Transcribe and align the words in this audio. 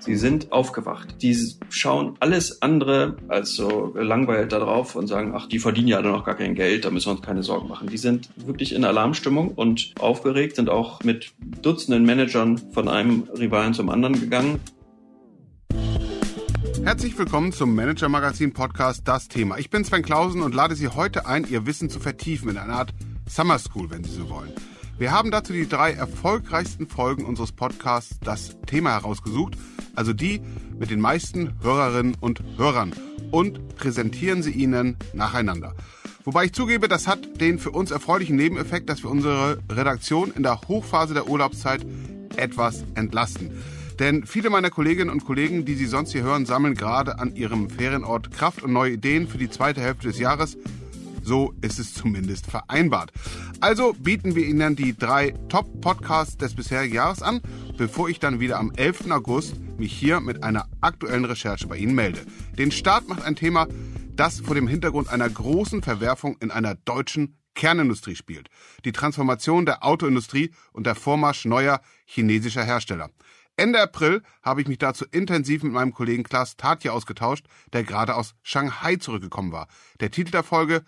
Sie 0.00 0.16
sind 0.16 0.52
aufgewacht. 0.52 1.22
Die 1.22 1.36
schauen 1.70 2.16
alles 2.20 2.60
andere 2.60 3.16
als 3.28 3.54
so 3.54 3.94
langweilt 3.96 4.52
da 4.52 4.58
drauf 4.58 4.96
und 4.96 5.06
sagen, 5.06 5.32
ach, 5.34 5.46
die 5.48 5.58
verdienen 5.58 5.88
ja 5.88 6.02
noch 6.02 6.24
gar 6.24 6.34
kein 6.34 6.54
Geld, 6.54 6.84
da 6.84 6.90
müssen 6.90 7.06
wir 7.06 7.12
uns 7.12 7.22
keine 7.22 7.42
Sorgen 7.42 7.68
machen. 7.68 7.88
Die 7.88 7.96
sind 7.96 8.28
wirklich 8.36 8.74
in 8.74 8.84
Alarmstimmung 8.84 9.48
und 9.48 9.94
aufgeregt, 9.98 10.56
sind 10.56 10.68
auch 10.68 11.02
mit 11.02 11.32
Dutzenden 11.62 12.04
Managern 12.04 12.58
von 12.72 12.88
einem 12.88 13.28
Rivalen 13.38 13.72
zum 13.72 13.88
anderen 13.88 14.20
gegangen. 14.20 14.60
Herzlich 16.84 17.16
willkommen 17.18 17.52
zum 17.52 17.74
Manager 17.74 18.10
Magazin 18.10 18.52
Podcast 18.52 19.08
Das 19.08 19.28
Thema. 19.28 19.56
Ich 19.56 19.70
bin 19.70 19.84
Sven 19.84 20.02
Klausen 20.02 20.42
und 20.42 20.54
lade 20.54 20.74
Sie 20.74 20.88
heute 20.88 21.26
ein, 21.26 21.46
Ihr 21.48 21.64
Wissen 21.64 21.88
zu 21.88 21.98
vertiefen 21.98 22.50
in 22.50 22.58
einer 22.58 22.74
Art 22.74 22.92
Summer 23.26 23.58
School, 23.58 23.88
wenn 23.90 24.04
Sie 24.04 24.10
so 24.10 24.28
wollen. 24.28 24.52
Wir 24.96 25.10
haben 25.10 25.32
dazu 25.32 25.52
die 25.52 25.68
drei 25.68 25.92
erfolgreichsten 25.92 26.86
Folgen 26.86 27.24
unseres 27.24 27.50
Podcasts 27.50 28.16
Das 28.20 28.56
Thema 28.64 28.90
herausgesucht, 28.92 29.54
also 29.96 30.12
die 30.12 30.40
mit 30.78 30.90
den 30.90 31.00
meisten 31.00 31.52
Hörerinnen 31.62 32.16
und 32.20 32.44
Hörern 32.56 32.94
und 33.32 33.74
präsentieren 33.74 34.44
sie 34.44 34.52
Ihnen 34.52 34.96
nacheinander. 35.12 35.74
Wobei 36.22 36.44
ich 36.44 36.52
zugebe, 36.52 36.86
das 36.86 37.08
hat 37.08 37.40
den 37.40 37.58
für 37.58 37.72
uns 37.72 37.90
erfreulichen 37.90 38.36
Nebeneffekt, 38.36 38.88
dass 38.88 39.02
wir 39.02 39.10
unsere 39.10 39.58
Redaktion 39.68 40.32
in 40.32 40.44
der 40.44 40.60
Hochphase 40.68 41.12
der 41.12 41.28
Urlaubszeit 41.28 41.84
etwas 42.36 42.84
entlasten. 42.94 43.50
Denn 43.98 44.24
viele 44.26 44.48
meiner 44.48 44.70
Kolleginnen 44.70 45.10
und 45.10 45.24
Kollegen, 45.24 45.64
die 45.64 45.74
Sie 45.74 45.86
sonst 45.86 46.12
hier 46.12 46.22
hören, 46.22 46.46
sammeln 46.46 46.74
gerade 46.74 47.18
an 47.18 47.34
ihrem 47.34 47.68
Ferienort 47.68 48.30
Kraft 48.30 48.62
und 48.62 48.72
neue 48.72 48.92
Ideen 48.92 49.26
für 49.26 49.38
die 49.38 49.50
zweite 49.50 49.80
Hälfte 49.80 50.06
des 50.06 50.20
Jahres. 50.20 50.56
So 51.24 51.54
ist 51.62 51.78
es 51.78 51.94
zumindest 51.94 52.46
vereinbart. 52.46 53.10
Also 53.60 53.94
bieten 53.94 54.34
wir 54.34 54.44
Ihnen 54.44 54.76
die 54.76 54.94
drei 54.94 55.30
Top-Podcasts 55.48 56.36
des 56.36 56.54
bisherigen 56.54 56.94
Jahres 56.94 57.22
an, 57.22 57.40
bevor 57.78 58.10
ich 58.10 58.20
dann 58.20 58.40
wieder 58.40 58.58
am 58.58 58.72
11. 58.76 59.10
August 59.10 59.56
mich 59.78 59.92
hier 59.92 60.20
mit 60.20 60.42
einer 60.42 60.68
aktuellen 60.82 61.24
Recherche 61.24 61.66
bei 61.66 61.78
Ihnen 61.78 61.94
melde. 61.94 62.20
Den 62.58 62.70
Start 62.70 63.08
macht 63.08 63.22
ein 63.22 63.36
Thema, 63.36 63.66
das 64.14 64.40
vor 64.40 64.54
dem 64.54 64.68
Hintergrund 64.68 65.08
einer 65.08 65.28
großen 65.30 65.82
Verwerfung 65.82 66.36
in 66.40 66.50
einer 66.50 66.74
deutschen 66.74 67.38
Kernindustrie 67.54 68.16
spielt. 68.16 68.50
Die 68.84 68.92
Transformation 68.92 69.64
der 69.64 69.82
Autoindustrie 69.82 70.50
und 70.72 70.86
der 70.86 70.94
Vormarsch 70.94 71.46
neuer 71.46 71.80
chinesischer 72.04 72.64
Hersteller. 72.64 73.08
Ende 73.56 73.80
April 73.80 74.22
habe 74.42 74.60
ich 74.60 74.68
mich 74.68 74.78
dazu 74.78 75.04
intensiv 75.10 75.62
mit 75.62 75.72
meinem 75.72 75.92
Kollegen 75.92 76.24
Klaas 76.24 76.56
Tatje 76.56 76.92
ausgetauscht, 76.92 77.46
der 77.72 77.84
gerade 77.84 78.16
aus 78.16 78.34
Shanghai 78.42 78.96
zurückgekommen 78.96 79.52
war. 79.52 79.68
Der 80.00 80.10
Titel 80.10 80.32
der 80.32 80.42
Folge 80.42 80.82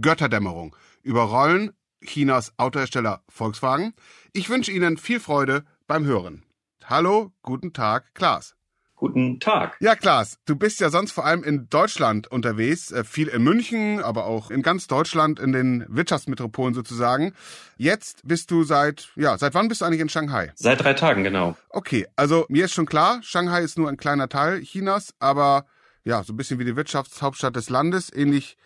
Götterdämmerung. 0.00 0.76
Überrollen 1.02 1.72
Chinas 2.04 2.52
Autohersteller 2.56 3.22
Volkswagen. 3.28 3.94
Ich 4.32 4.48
wünsche 4.48 4.72
Ihnen 4.72 4.96
viel 4.96 5.20
Freude 5.20 5.64
beim 5.86 6.04
Hören. 6.04 6.44
Hallo, 6.84 7.32
guten 7.42 7.72
Tag, 7.72 8.14
Klaas. 8.14 8.56
Guten 8.98 9.40
Tag. 9.40 9.76
Ja, 9.80 9.94
Klaas, 9.94 10.38
du 10.46 10.56
bist 10.56 10.80
ja 10.80 10.88
sonst 10.88 11.12
vor 11.12 11.26
allem 11.26 11.44
in 11.44 11.68
Deutschland 11.68 12.28
unterwegs, 12.28 12.92
äh, 12.92 13.04
viel 13.04 13.28
in 13.28 13.42
München, 13.42 14.00
aber 14.00 14.24
auch 14.24 14.50
in 14.50 14.62
ganz 14.62 14.86
Deutschland, 14.86 15.38
in 15.38 15.52
den 15.52 15.84
Wirtschaftsmetropolen 15.88 16.72
sozusagen. 16.72 17.34
Jetzt 17.76 18.22
bist 18.24 18.50
du 18.50 18.64
seit, 18.64 19.10
ja, 19.14 19.36
seit 19.36 19.52
wann 19.52 19.68
bist 19.68 19.82
du 19.82 19.84
eigentlich 19.84 20.00
in 20.00 20.08
Shanghai? 20.08 20.50
Seit 20.54 20.82
drei 20.82 20.94
Tagen, 20.94 21.24
genau. 21.24 21.56
Okay, 21.68 22.06
also 22.16 22.46
mir 22.48 22.64
ist 22.64 22.72
schon 22.72 22.86
klar, 22.86 23.20
Shanghai 23.22 23.62
ist 23.62 23.76
nur 23.76 23.90
ein 23.90 23.98
kleiner 23.98 24.30
Teil 24.30 24.62
Chinas, 24.62 25.14
aber 25.18 25.66
ja, 26.04 26.22
so 26.22 26.32
ein 26.32 26.36
bisschen 26.38 26.58
wie 26.58 26.64
die 26.64 26.76
Wirtschaftshauptstadt 26.76 27.54
des 27.54 27.68
Landes, 27.68 28.10
ähnlich 28.10 28.56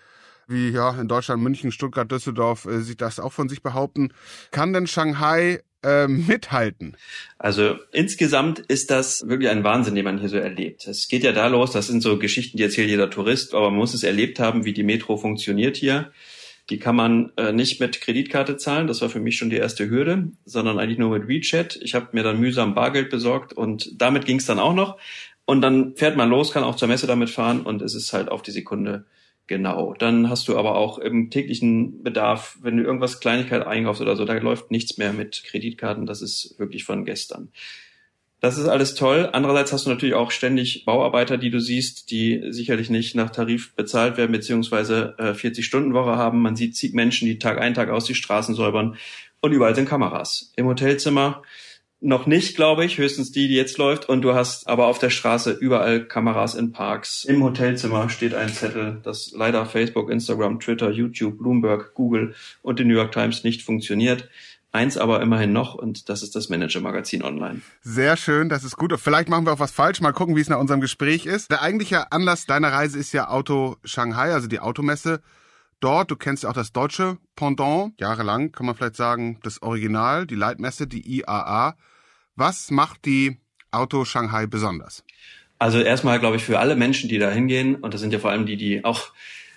wie 0.51 0.71
ja 0.71 1.01
in 1.01 1.09
Deutschland 1.09 1.43
München, 1.43 1.73
Stuttgart, 1.73 2.11
Düsseldorf 2.11 2.67
äh, 2.67 2.81
sich 2.81 2.97
das 2.97 3.21
auch 3.21 3.33
von 3.33 3.49
sich 3.49 3.63
behaupten. 3.63 4.13
Kann 4.51 4.73
denn 4.73 4.87
Shanghai 4.87 5.61
äh, 5.83 6.09
mithalten? 6.09 6.97
Also 7.39 7.77
insgesamt 7.93 8.59
ist 8.59 8.91
das 8.91 9.27
wirklich 9.29 9.49
ein 9.49 9.65
Wahnsinn, 9.65 9.95
den 9.95 10.05
man 10.05 10.19
hier 10.19 10.29
so 10.29 10.37
erlebt. 10.37 10.87
Es 10.87 11.09
geht 11.09 11.23
ja 11.23 11.33
da 11.33 11.47
los, 11.47 11.73
das 11.73 11.87
sind 11.87 12.03
so 12.03 12.19
Geschichten, 12.19 12.57
die 12.59 12.65
erzählt 12.65 12.89
jeder 12.89 13.11
Tourist, 13.11 13.55
aber 13.55 13.71
man 13.71 13.79
muss 13.79 13.95
es 13.95 14.03
erlebt 14.03 14.41
haben, 14.41 14.65
wie 14.65 14.73
die 14.73 14.83
Metro 14.83 15.17
funktioniert 15.17 15.77
hier. 15.77 16.11
Die 16.69 16.79
kann 16.79 16.95
man 16.95 17.33
äh, 17.37 17.53
nicht 17.53 17.81
mit 17.81 18.01
Kreditkarte 18.01 18.57
zahlen, 18.57 18.87
das 18.87 19.01
war 19.01 19.09
für 19.09 19.19
mich 19.19 19.37
schon 19.37 19.51
die 19.51 19.57
erste 19.57 19.89
Hürde, 19.89 20.29
sondern 20.45 20.79
eigentlich 20.79 20.99
nur 20.99 21.11
mit 21.11 21.27
WeChat. 21.27 21.77
Ich 21.83 21.95
habe 21.95 22.09
mir 22.13 22.23
dann 22.23 22.39
mühsam 22.39 22.75
Bargeld 22.75 23.11
besorgt 23.11 23.53
und 23.53 23.91
damit 24.01 24.25
ging 24.25 24.39
es 24.39 24.47
dann 24.47 24.59
auch 24.59 24.75
noch. 24.75 24.99
Und 25.47 25.63
dann 25.63 25.97
fährt 25.97 26.17
man 26.17 26.31
los, 26.31 26.53
kann 26.53 26.63
auch 26.63 26.77
zur 26.77 26.87
Messe 26.87 27.09
damit 27.09 27.31
fahren 27.31 27.63
und 27.63 27.83
es 27.83 27.97
ist 27.97 28.13
halt 28.13 28.29
auf 28.29 28.43
die 28.43 28.53
Sekunde 28.53 29.07
Genau. 29.51 29.97
Dann 29.99 30.31
hast 30.31 30.47
du 30.47 30.57
aber 30.57 30.77
auch 30.77 30.99
im 31.01 31.29
täglichen 31.29 32.05
Bedarf, 32.05 32.57
wenn 32.63 32.77
du 32.77 32.85
irgendwas 32.85 33.19
Kleinigkeit 33.19 33.67
einkaufst 33.67 34.01
oder 34.01 34.15
so, 34.15 34.25
da 34.25 34.35
läuft 34.35 34.71
nichts 34.71 34.97
mehr 34.97 35.13
mit 35.13 35.43
Kreditkarten. 35.43 36.07
Das 36.07 36.23
ist 36.23 36.55
wirklich 36.59 36.85
von 36.85 37.05
gestern. 37.05 37.49
Das 38.39 38.59
ist 38.59 38.69
alles 38.69 38.95
toll. 38.95 39.29
Andererseits 39.33 39.73
hast 39.73 39.87
du 39.87 39.91
natürlich 39.91 40.15
auch 40.15 40.31
ständig 40.31 40.85
Bauarbeiter, 40.85 41.37
die 41.37 41.51
du 41.51 41.59
siehst, 41.59 42.13
die 42.13 42.45
sicherlich 42.51 42.91
nicht 42.91 43.17
nach 43.17 43.31
Tarif 43.31 43.75
bezahlt 43.75 44.17
werden, 44.19 44.31
beziehungsweise 44.31 45.17
äh, 45.19 45.33
40-Stunden-Woche 45.33 46.15
haben. 46.15 46.43
Man 46.43 46.55
sieht 46.55 46.77
zig 46.77 46.95
Menschen, 46.95 47.27
die 47.27 47.41
Tag 47.41 47.61
ein, 47.61 47.75
Tag 47.75 47.89
aus 47.91 48.05
die 48.05 48.15
Straßen 48.15 48.55
säubern. 48.55 48.99
Und 49.41 49.51
überall 49.51 49.75
sind 49.75 49.89
Kameras. 49.89 50.53
Im 50.55 50.67
Hotelzimmer 50.67 51.43
noch 52.01 52.27
nicht, 52.27 52.57
glaube 52.57 52.85
ich, 52.85 52.99
höchstens 52.99 53.31
die, 53.31 53.49
die 53.49 53.55
jetzt 53.55 53.79
läuft. 53.79 54.09
Und 54.09 54.23
du 54.23 54.35
hast 54.35 54.67
aber 54.69 54.87
auf 54.87 54.99
der 54.99 55.11
Straße 55.11 55.53
überall 55.53 56.05
Kameras 56.05 56.55
in 56.55 56.73
Parks. 56.73 57.25
Im 57.25 57.43
Hotelzimmer 57.43 58.09
steht 58.09 58.35
ein 58.35 58.49
Zettel, 58.49 59.01
dass 59.03 59.33
leider 59.33 59.67
Facebook, 59.67 60.11
Instagram, 60.11 60.61
Twitter, 60.61 60.91
YouTube, 60.91 61.39
Bloomberg, 61.39 61.95
Google 61.95 62.35
und 62.63 62.79
die 62.79 62.85
New 62.85 62.95
York 62.95 63.13
Times 63.13 63.45
nicht 63.45 63.63
funktioniert. 63.63 64.29
Eins 64.73 64.97
aber 64.97 65.21
immerhin 65.21 65.53
noch 65.53 65.75
und 65.75 66.09
das 66.09 66.23
ist 66.23 66.37
das 66.37 66.49
Manager-Magazin 66.49 67.25
online. 67.25 67.61
Sehr 67.83 68.17
schön, 68.17 68.49
das 68.49 68.63
ist 68.63 68.77
gut. 68.77 68.93
Vielleicht 69.01 69.29
machen 69.29 69.45
wir 69.45 69.53
auch 69.53 69.59
was 69.59 69.73
falsch. 69.73 70.01
Mal 70.01 70.13
gucken, 70.13 70.37
wie 70.37 70.41
es 70.41 70.49
nach 70.49 70.61
unserem 70.61 70.81
Gespräch 70.81 71.27
ist. 71.27 71.51
Der 71.51 71.61
eigentliche 71.61 72.13
Anlass 72.13 72.47
deiner 72.47 72.73
Reise 72.73 72.97
ist 72.97 73.13
ja 73.13 73.29
Auto 73.29 73.77
Shanghai, 73.83 74.33
also 74.33 74.47
die 74.47 74.61
Automesse 74.61 75.23
dort. 75.81 76.11
Du 76.11 76.17
kennst 76.17 76.45
ja 76.45 76.51
auch 76.51 76.55
das 76.55 76.73
deutsche 76.73 77.19
Pendant. 77.37 77.93
Jahrelang 78.01 78.53
kann 78.53 78.67
man 78.67 78.75
vielleicht 78.75 78.97
sagen, 78.97 79.39
das 79.43 79.63
Original, 79.63 80.27
die 80.27 80.35
Leitmesse, 80.35 80.87
die 80.87 81.19
IAA. 81.19 81.77
Was 82.37 82.71
macht 82.71 83.05
die 83.05 83.39
Auto 83.71 84.05
Shanghai 84.05 84.47
besonders? 84.47 85.05
Also 85.59 85.81
erstmal 85.81 86.21
glaube 86.21 86.37
ich 86.37 86.45
für 86.45 86.59
alle 86.59 86.77
Menschen, 86.77 87.09
die 87.09 87.19
da 87.19 87.31
hingehen, 87.31 87.77
und 87.77 87.93
das 87.93 88.01
sind 88.01 88.13
ja 88.13 88.19
vor 88.19 88.31
allem 88.31 88.47
die, 88.47 88.57
die 88.57 88.85
auch 88.85 89.13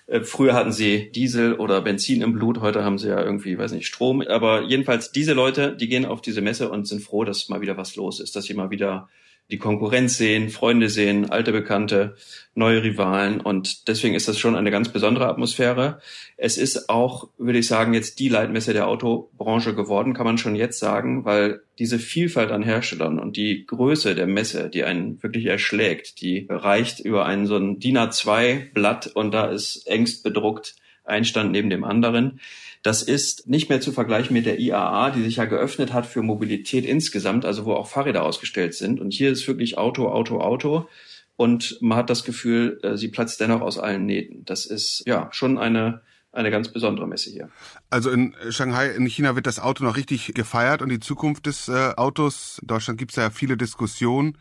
äh, 0.08 0.22
Früher 0.22 0.54
hatten 0.54 0.72
sie 0.72 1.12
Diesel 1.12 1.54
oder 1.54 1.82
Benzin 1.82 2.22
im 2.22 2.34
Blut, 2.34 2.60
heute 2.60 2.84
haben 2.84 2.98
sie 2.98 3.10
ja 3.10 3.22
irgendwie, 3.22 3.58
weiß 3.58 3.72
nicht, 3.72 3.88
Strom. 3.88 4.22
Aber 4.22 4.64
jedenfalls 4.64 5.12
diese 5.12 5.34
Leute, 5.34 5.76
die 5.76 5.88
gehen 5.88 6.06
auf 6.06 6.22
diese 6.22 6.42
Messe 6.42 6.70
und 6.70 6.88
sind 6.88 7.02
froh, 7.02 7.24
dass 7.24 7.50
mal 7.50 7.62
wieder 7.62 7.78
was 7.78 7.96
los 7.96 8.20
ist, 8.20 8.36
dass 8.36 8.46
sie 8.46 8.54
mal 8.54 8.70
wieder 8.70 9.10
die 9.52 9.58
Konkurrenz 9.58 10.18
sehen, 10.18 10.50
Freunde 10.50 10.90
sehen, 10.90 11.30
alte 11.30 11.52
Bekannte, 11.52 12.16
neue 12.56 12.84
Rivalen 12.84 13.42
und 13.42 13.88
deswegen 13.88 14.16
ist 14.16 14.28
das 14.28 14.40
schon 14.40 14.56
eine 14.56 14.72
ganz 14.72 14.90
besondere 14.90 15.28
Atmosphäre. 15.28 16.00
Es 16.38 16.58
ist 16.58 16.90
auch, 16.90 17.30
würde 17.38 17.60
ich 17.60 17.68
sagen, 17.68 17.94
jetzt 17.94 18.20
die 18.20 18.30
Leitmesse 18.30 18.74
der 18.74 18.88
Autobranche 18.88 19.76
geworden, 19.76 20.14
kann 20.14 20.26
man 20.26 20.38
schon 20.38 20.56
jetzt 20.56 20.80
sagen, 20.80 21.26
weil 21.26 21.62
diese 21.80 22.00
Vielfalt 22.00 22.52
an 22.52 22.64
Herstellern 22.64 23.20
und 23.20 23.38
die 23.38 23.66
Größe 23.66 24.16
der 24.16 24.28
Messe, 24.28 24.70
die 24.70 24.84
einen 24.84 25.22
wirklich 25.22 25.46
erschlägt, 25.46 26.22
die 26.22 26.48
reicht 26.50 27.00
über 27.00 27.26
einen 27.26 27.46
so 27.46 27.58
ein 27.58 27.80
DIN 27.80 27.98
A2 27.98 28.72
Blatt 28.74 29.08
und 29.08 29.34
da 29.34 29.48
ist 29.48 29.88
engst 29.88 30.24
bedruckt 30.24 30.76
ein 31.04 31.26
Stand 31.26 31.52
neben 31.52 31.70
dem 31.70 31.84
anderen. 31.84 32.40
Das 32.82 33.02
ist 33.02 33.48
nicht 33.48 33.70
mehr 33.70 33.82
zu 33.82 33.92
vergleichen 33.92 34.34
mit 34.34 34.46
der 34.46 34.60
IAA, 34.60 35.12
die 35.12 35.24
sich 35.24 35.38
ja 35.38 35.46
geöffnet 35.46 35.94
hat 35.94 36.06
für 36.06 36.22
Mobilität 36.22 36.86
insgesamt, 36.86 37.46
also 37.46 37.66
wo 37.66 37.74
auch 37.74 37.88
Fahrräder 37.88 38.24
ausgestellt 38.24 38.74
sind. 38.74 39.00
Und 39.00 39.14
hier 39.14 39.32
ist 39.32 39.48
wirklich 39.48 39.78
Auto, 39.78 40.10
Auto, 40.10 40.40
Auto. 40.40 40.88
Und 41.36 41.78
man 41.82 41.98
hat 41.98 42.10
das 42.10 42.24
Gefühl, 42.24 42.80
äh, 42.84 42.98
sie 42.98 43.08
platzt 43.08 43.40
dennoch 43.40 43.62
aus 43.62 43.80
allen 43.80 44.06
Nähten. 44.06 44.46
Das 44.46 44.66
ist 44.66 45.04
ja 45.06 45.30
schon 45.32 45.58
eine 45.58 46.02
eine 46.34 46.50
ganz 46.50 46.70
besondere 46.70 47.08
Messe 47.08 47.30
hier. 47.30 47.50
Also 47.90 48.10
in 48.10 48.36
Shanghai, 48.50 48.90
in 48.90 49.06
China 49.06 49.36
wird 49.36 49.46
das 49.46 49.60
Auto 49.60 49.84
noch 49.84 49.96
richtig 49.96 50.34
gefeiert 50.34 50.82
und 50.82 50.90
die 50.90 51.00
Zukunft 51.00 51.46
des 51.46 51.70
äh, 51.70 51.94
Autos. 51.96 52.58
In 52.62 52.68
Deutschland 52.68 52.98
gibt 52.98 53.12
es 53.12 53.18
ja 53.18 53.30
viele 53.30 53.56
Diskussionen. 53.56 54.38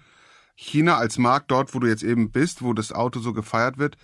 China 0.55 0.97
als 0.97 1.19
Markt, 1.19 1.51
dort 1.51 1.75
wo 1.75 1.79
du 1.79 1.87
jetzt 1.87 2.03
eben 2.03 2.31
bist, 2.31 2.63
wo 2.63 2.73
das 2.73 2.93
Auto 2.93 3.21
so 3.21 3.33
gefeiert 3.33 3.79
wird, 3.79 3.97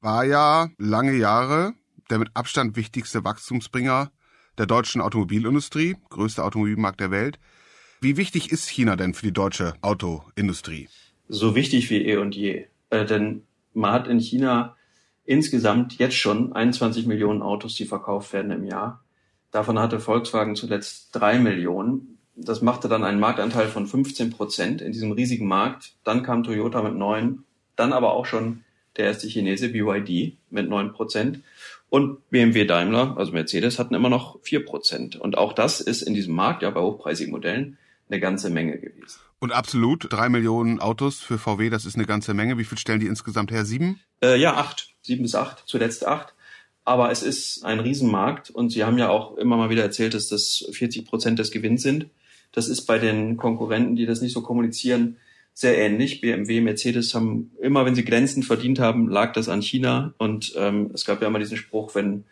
war 0.00 0.24
ja 0.24 0.70
lange 0.78 1.14
Jahre 1.14 1.74
der 2.10 2.18
mit 2.18 2.30
Abstand 2.34 2.76
wichtigste 2.76 3.24
Wachstumsbringer 3.24 4.10
der 4.58 4.66
deutschen 4.66 5.00
Automobilindustrie, 5.00 5.96
größter 6.10 6.44
Automobilmarkt 6.44 7.00
der 7.00 7.10
Welt. 7.10 7.38
Wie 8.00 8.16
wichtig 8.16 8.50
ist 8.50 8.68
China 8.68 8.96
denn 8.96 9.14
für 9.14 9.26
die 9.26 9.32
deutsche 9.32 9.74
Autoindustrie? 9.82 10.88
So 11.28 11.54
wichtig 11.54 11.90
wie 11.90 12.04
eh 12.04 12.16
und 12.16 12.34
je. 12.34 12.66
Äh, 12.90 13.04
denn 13.04 13.42
man 13.72 13.92
hat 13.92 14.08
in 14.08 14.18
China 14.18 14.76
insgesamt 15.24 15.98
jetzt 15.98 16.16
schon 16.16 16.52
21 16.52 17.06
Millionen 17.06 17.42
Autos, 17.42 17.74
die 17.76 17.84
verkauft 17.84 18.32
werden 18.32 18.50
im 18.50 18.64
Jahr. 18.64 19.04
Davon 19.50 19.78
hatte 19.78 20.00
Volkswagen 20.00 20.56
zuletzt 20.56 21.10
drei 21.12 21.38
Millionen. 21.38 22.18
Das 22.36 22.62
machte 22.62 22.88
dann 22.88 23.04
einen 23.04 23.20
Marktanteil 23.20 23.68
von 23.68 23.86
15 23.86 24.30
Prozent 24.30 24.80
in 24.80 24.92
diesem 24.92 25.12
riesigen 25.12 25.46
Markt. 25.46 25.92
Dann 26.04 26.22
kam 26.22 26.42
Toyota 26.42 26.82
mit 26.82 26.94
neun, 26.94 27.44
dann 27.76 27.92
aber 27.92 28.12
auch 28.12 28.26
schon 28.26 28.64
der 28.96 29.06
erste 29.06 29.28
Chinese 29.28 29.68
BYD 29.68 30.36
mit 30.50 30.68
neun 30.68 30.92
Prozent. 30.92 31.40
Und 31.90 32.30
BMW 32.30 32.64
Daimler, 32.64 33.16
also 33.18 33.32
Mercedes, 33.32 33.78
hatten 33.78 33.94
immer 33.94 34.08
noch 34.08 34.40
vier 34.42 34.64
Prozent. 34.64 35.16
Und 35.16 35.36
auch 35.36 35.52
das 35.52 35.80
ist 35.80 36.02
in 36.02 36.14
diesem 36.14 36.34
Markt, 36.34 36.62
ja 36.62 36.70
bei 36.70 36.80
hochpreisigen 36.80 37.32
Modellen, 37.32 37.78
eine 38.08 38.20
ganze 38.20 38.48
Menge 38.48 38.78
gewesen. 38.78 39.18
Und 39.40 39.52
absolut, 39.52 40.06
drei 40.08 40.28
Millionen 40.28 40.80
Autos 40.80 41.20
für 41.20 41.38
VW, 41.38 41.68
das 41.68 41.84
ist 41.84 41.96
eine 41.96 42.06
ganze 42.06 42.32
Menge. 42.32 42.58
Wie 42.58 42.64
viel 42.64 42.78
stellen 42.78 43.00
die 43.00 43.06
insgesamt 43.06 43.50
her? 43.50 43.64
Sieben? 43.64 44.00
Äh, 44.22 44.38
ja, 44.40 44.54
acht. 44.54 44.94
Sieben 45.02 45.22
bis 45.22 45.34
acht, 45.34 45.64
zuletzt 45.66 46.06
acht. 46.06 46.34
Aber 46.84 47.10
es 47.10 47.22
ist 47.22 47.64
ein 47.64 47.80
Riesenmarkt 47.80 48.50
und 48.50 48.70
Sie 48.70 48.84
haben 48.84 48.98
ja 48.98 49.08
auch 49.08 49.36
immer 49.36 49.56
mal 49.56 49.70
wieder 49.70 49.82
erzählt, 49.82 50.14
dass 50.14 50.28
das 50.28 50.64
40 50.72 51.06
Prozent 51.06 51.38
des 51.38 51.50
Gewinns 51.50 51.82
sind. 51.82 52.06
Das 52.52 52.68
ist 52.68 52.86
bei 52.86 52.98
den 52.98 53.36
Konkurrenten, 53.36 53.96
die 53.96 54.06
das 54.06 54.20
nicht 54.20 54.32
so 54.32 54.42
kommunizieren, 54.42 55.16
sehr 55.60 55.76
ähnlich. 55.76 56.20
BMW, 56.20 56.60
Mercedes 56.60 57.14
haben 57.14 57.50
immer, 57.60 57.84
wenn 57.84 57.94
sie 57.94 58.04
glänzend 58.04 58.46
verdient 58.46 58.78
haben, 58.78 59.08
lag 59.08 59.32
das 59.34 59.48
an 59.48 59.60
China. 59.60 60.14
Und 60.16 60.54
ähm, 60.56 60.90
es 60.94 61.04
gab 61.04 61.20
ja 61.20 61.28
immer 61.28 61.38
diesen 61.38 61.58
Spruch, 61.58 61.94
wenn 61.94 62.24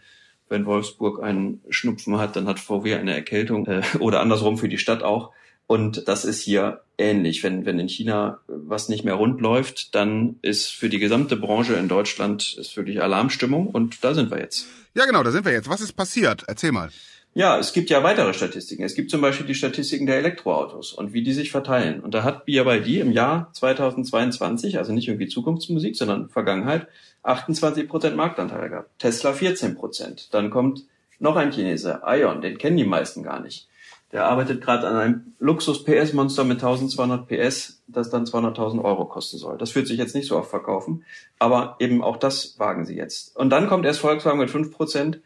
wenn 0.48 0.66
Wolfsburg 0.66 1.22
einen 1.22 1.60
Schnupfen 1.68 2.18
hat, 2.18 2.36
dann 2.36 2.46
hat 2.46 2.58
VW 2.58 2.94
eine 2.94 3.14
Erkältung 3.14 3.66
äh, 3.66 3.82
oder 3.98 4.20
andersrum 4.20 4.58
für 4.58 4.68
die 4.68 4.78
Stadt 4.78 5.02
auch. 5.02 5.32
Und 5.66 6.08
das 6.08 6.24
ist 6.24 6.40
hier 6.40 6.80
ähnlich. 6.96 7.42
Wenn, 7.42 7.66
wenn 7.66 7.78
in 7.78 7.90
China 7.90 8.40
was 8.46 8.88
nicht 8.88 9.04
mehr 9.04 9.14
rund 9.14 9.42
läuft, 9.42 9.94
dann 9.94 10.36
ist 10.40 10.68
für 10.68 10.88
die 10.88 10.98
gesamte 10.98 11.36
Branche 11.36 11.74
in 11.74 11.88
Deutschland 11.88 12.56
ist 12.58 12.74
wirklich 12.78 13.02
Alarmstimmung 13.02 13.66
und 13.66 14.02
da 14.02 14.14
sind 14.14 14.30
wir 14.30 14.38
jetzt. 14.38 14.66
Ja, 14.94 15.04
genau, 15.04 15.22
da 15.22 15.30
sind 15.30 15.44
wir 15.44 15.52
jetzt. 15.52 15.68
Was 15.68 15.82
ist 15.82 15.92
passiert? 15.92 16.44
Erzähl 16.48 16.72
mal. 16.72 16.88
Ja, 17.34 17.58
es 17.58 17.72
gibt 17.72 17.90
ja 17.90 18.02
weitere 18.02 18.34
Statistiken. 18.34 18.82
Es 18.82 18.94
gibt 18.94 19.10
zum 19.10 19.20
Beispiel 19.20 19.46
die 19.46 19.54
Statistiken 19.54 20.06
der 20.06 20.16
Elektroautos 20.16 20.92
und 20.92 21.12
wie 21.12 21.22
die 21.22 21.32
sich 21.32 21.52
verteilen. 21.52 22.00
Und 22.00 22.14
da 22.14 22.24
hat 22.24 22.46
BYD 22.46 23.00
im 23.00 23.12
Jahr 23.12 23.50
2022, 23.52 24.78
also 24.78 24.92
nicht 24.92 25.06
irgendwie 25.06 25.28
Zukunftsmusik, 25.28 25.96
sondern 25.96 26.30
Vergangenheit, 26.30 26.88
28 27.22 27.88
Prozent 27.88 28.16
Marktanteil 28.16 28.70
gehabt. 28.70 28.90
Tesla 28.98 29.32
14 29.32 29.76
Prozent. 29.76 30.34
Dann 30.34 30.50
kommt 30.50 30.84
noch 31.20 31.36
ein 31.36 31.52
Chinese, 31.52 32.00
Ion, 32.06 32.40
den 32.40 32.58
kennen 32.58 32.76
die 32.76 32.84
meisten 32.84 33.22
gar 33.22 33.40
nicht. 33.40 33.68
Der 34.12 34.24
arbeitet 34.24 34.62
gerade 34.62 34.88
an 34.88 34.96
einem 34.96 35.34
Luxus-PS-Monster 35.38 36.44
mit 36.44 36.58
1200 36.58 37.28
PS, 37.28 37.82
das 37.88 38.08
dann 38.08 38.24
200.000 38.24 38.82
Euro 38.82 39.04
kosten 39.04 39.36
soll. 39.36 39.58
Das 39.58 39.74
wird 39.74 39.86
sich 39.86 39.98
jetzt 39.98 40.14
nicht 40.14 40.26
so 40.26 40.38
oft 40.38 40.48
verkaufen, 40.48 41.04
aber 41.38 41.76
eben 41.78 42.02
auch 42.02 42.16
das 42.16 42.58
wagen 42.58 42.86
sie 42.86 42.96
jetzt. 42.96 43.36
Und 43.36 43.50
dann 43.50 43.68
kommt 43.68 43.84
erst 43.84 44.00
Volkswagen 44.00 44.38
mit 44.38 44.50
5 44.50 44.72
Prozent 44.72 45.20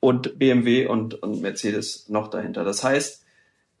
und 0.00 0.38
BMW 0.38 0.86
und, 0.86 1.22
und 1.22 1.40
Mercedes 1.42 2.08
noch 2.08 2.28
dahinter. 2.28 2.64
Das 2.64 2.84
heißt, 2.84 3.24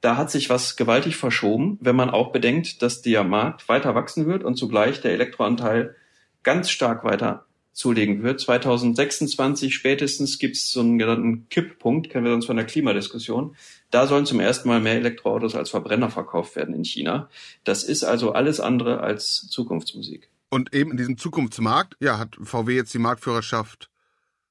da 0.00 0.16
hat 0.16 0.30
sich 0.30 0.48
was 0.48 0.76
gewaltig 0.76 1.16
verschoben, 1.16 1.78
wenn 1.80 1.96
man 1.96 2.10
auch 2.10 2.32
bedenkt, 2.32 2.82
dass 2.82 3.02
der 3.02 3.24
Markt 3.24 3.68
weiter 3.68 3.94
wachsen 3.94 4.26
wird 4.26 4.44
und 4.44 4.56
zugleich 4.56 5.00
der 5.00 5.12
Elektroanteil 5.12 5.96
ganz 6.42 6.70
stark 6.70 7.04
weiter 7.04 7.46
zulegen 7.72 8.22
wird. 8.22 8.40
2026 8.40 9.74
spätestens 9.74 10.38
gibt 10.38 10.56
es 10.56 10.70
so 10.70 10.80
einen 10.80 10.98
genannten 10.98 11.48
Kipppunkt, 11.48 12.10
kennen 12.10 12.24
wir 12.24 12.32
sonst 12.32 12.46
von 12.46 12.56
der 12.56 12.66
Klimadiskussion. 12.66 13.54
Da 13.90 14.06
sollen 14.06 14.26
zum 14.26 14.40
ersten 14.40 14.68
Mal 14.68 14.80
mehr 14.80 14.96
Elektroautos 14.96 15.54
als 15.54 15.70
Verbrenner 15.70 16.10
verkauft 16.10 16.56
werden 16.56 16.74
in 16.74 16.84
China. 16.84 17.28
Das 17.64 17.84
ist 17.84 18.04
also 18.04 18.32
alles 18.32 18.60
andere 18.60 19.00
als 19.00 19.46
Zukunftsmusik. 19.48 20.28
Und 20.50 20.74
eben 20.74 20.92
in 20.92 20.96
diesem 20.96 21.18
Zukunftsmarkt, 21.18 21.96
ja, 22.00 22.18
hat 22.18 22.36
VW 22.40 22.74
jetzt 22.74 22.94
die 22.94 22.98
Marktführerschaft 22.98 23.90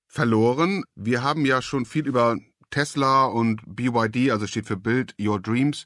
verloren. 0.07 0.83
Wir 0.95 1.23
haben 1.23 1.45
ja 1.45 1.61
schon 1.61 1.85
viel 1.85 2.07
über 2.07 2.37
Tesla 2.69 3.25
und 3.25 3.61
BYD, 3.65 4.31
also 4.31 4.47
steht 4.47 4.67
für 4.67 4.77
Build 4.77 5.15
Your 5.19 5.39
Dreams, 5.39 5.85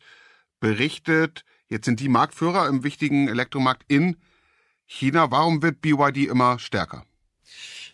berichtet. 0.59 1.43
Jetzt 1.67 1.85
sind 1.85 1.99
die 1.99 2.09
Marktführer 2.09 2.67
im 2.67 2.83
wichtigen 2.83 3.27
Elektromarkt 3.27 3.83
in 3.87 4.17
China. 4.85 5.31
Warum 5.31 5.61
wird 5.61 5.81
BYD 5.81 6.27
immer 6.29 6.59
stärker? 6.59 7.05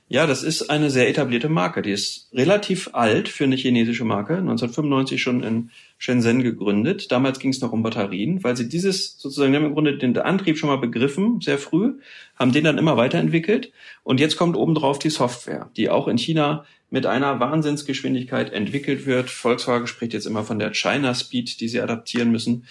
Ja, 0.09 0.25
das 0.25 0.41
ist 0.41 0.69
eine 0.69 0.89
sehr 0.89 1.09
etablierte 1.09 1.49
Marke. 1.49 1.81
Die 1.81 1.91
ist 1.91 2.29
relativ 2.33 2.91
alt 2.93 3.27
für 3.27 3.43
eine 3.43 3.57
chinesische 3.57 4.05
Marke. 4.05 4.37
1995 4.37 5.21
schon 5.21 5.43
in 5.43 5.69
Shenzhen 5.97 6.43
gegründet. 6.43 7.11
Damals 7.11 7.39
ging 7.39 7.51
es 7.51 7.59
noch 7.59 7.73
um 7.73 7.83
Batterien, 7.83 8.41
weil 8.41 8.55
sie 8.55 8.69
dieses 8.69 9.19
sozusagen, 9.19 9.51
die 9.51 9.57
haben 9.57 9.65
im 9.65 9.73
Grunde 9.73 9.97
den 9.97 10.17
Antrieb 10.17 10.57
schon 10.57 10.69
mal 10.69 10.77
begriffen, 10.77 11.41
sehr 11.41 11.57
früh, 11.57 11.95
haben 12.37 12.53
den 12.53 12.63
dann 12.63 12.77
immer 12.77 12.95
weiterentwickelt. 12.95 13.73
Und 14.03 14.21
jetzt 14.21 14.37
kommt 14.37 14.55
obendrauf 14.55 14.97
die 14.97 15.09
Software, 15.09 15.69
die 15.75 15.89
auch 15.89 16.07
in 16.07 16.17
China 16.17 16.63
mit 16.89 17.05
einer 17.05 17.41
Wahnsinnsgeschwindigkeit 17.41 18.53
entwickelt 18.53 19.05
wird. 19.05 19.29
Volkswagen 19.29 19.87
spricht 19.87 20.13
jetzt 20.13 20.25
immer 20.25 20.45
von 20.45 20.57
der 20.57 20.73
China 20.73 21.13
Speed, 21.15 21.59
die 21.59 21.67
sie 21.67 21.81
adaptieren 21.81 22.31
müssen. 22.31 22.63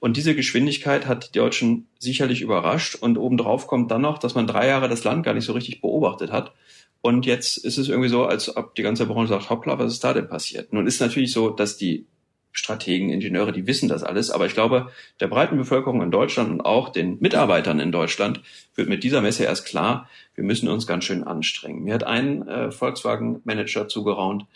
Und 0.00 0.16
diese 0.16 0.34
Geschwindigkeit 0.34 1.06
hat 1.06 1.28
die 1.28 1.38
Deutschen 1.38 1.86
sicherlich 2.00 2.40
überrascht. 2.40 2.96
Und 2.96 3.16
obendrauf 3.16 3.68
kommt 3.68 3.92
dann 3.92 4.00
noch, 4.00 4.18
dass 4.18 4.34
man 4.34 4.48
drei 4.48 4.66
Jahre 4.66 4.88
das 4.88 5.04
Land 5.04 5.24
gar 5.24 5.34
nicht 5.34 5.44
so 5.44 5.52
richtig 5.52 5.82
beobachtet 5.82 6.32
hat. 6.32 6.52
Und 7.02 7.24
jetzt 7.26 7.56
ist 7.56 7.78
es 7.78 7.88
irgendwie 7.88 8.08
so, 8.08 8.26
als 8.26 8.56
ob 8.56 8.74
die 8.74 8.82
ganze 8.82 9.06
Branche 9.06 9.28
sagt, 9.28 9.48
hoppla, 9.48 9.78
was 9.78 9.92
ist 9.92 10.04
da 10.04 10.12
denn 10.12 10.28
passiert? 10.28 10.72
Nun 10.72 10.86
ist 10.86 11.00
natürlich 11.00 11.32
so, 11.32 11.50
dass 11.50 11.76
die 11.76 12.06
Strategen, 12.52 13.10
Ingenieure, 13.10 13.52
die 13.52 13.66
wissen 13.66 13.88
das 13.88 14.02
alles. 14.02 14.30
Aber 14.30 14.46
ich 14.46 14.54
glaube, 14.54 14.90
der 15.20 15.28
breiten 15.28 15.56
Bevölkerung 15.56 16.02
in 16.02 16.10
Deutschland 16.10 16.50
und 16.50 16.60
auch 16.60 16.88
den 16.88 17.18
Mitarbeitern 17.20 17.78
in 17.78 17.92
Deutschland 17.92 18.42
wird 18.74 18.88
mit 18.88 19.04
dieser 19.04 19.22
Messe 19.22 19.44
erst 19.44 19.66
klar, 19.66 20.08
wir 20.34 20.44
müssen 20.44 20.68
uns 20.68 20.86
ganz 20.86 21.04
schön 21.04 21.22
anstrengen. 21.22 21.84
Mir 21.84 21.94
hat 21.94 22.04
ein 22.04 22.46
äh, 22.48 22.70
Volkswagen-Manager 22.70 23.88
zugeraunt, 23.88 24.46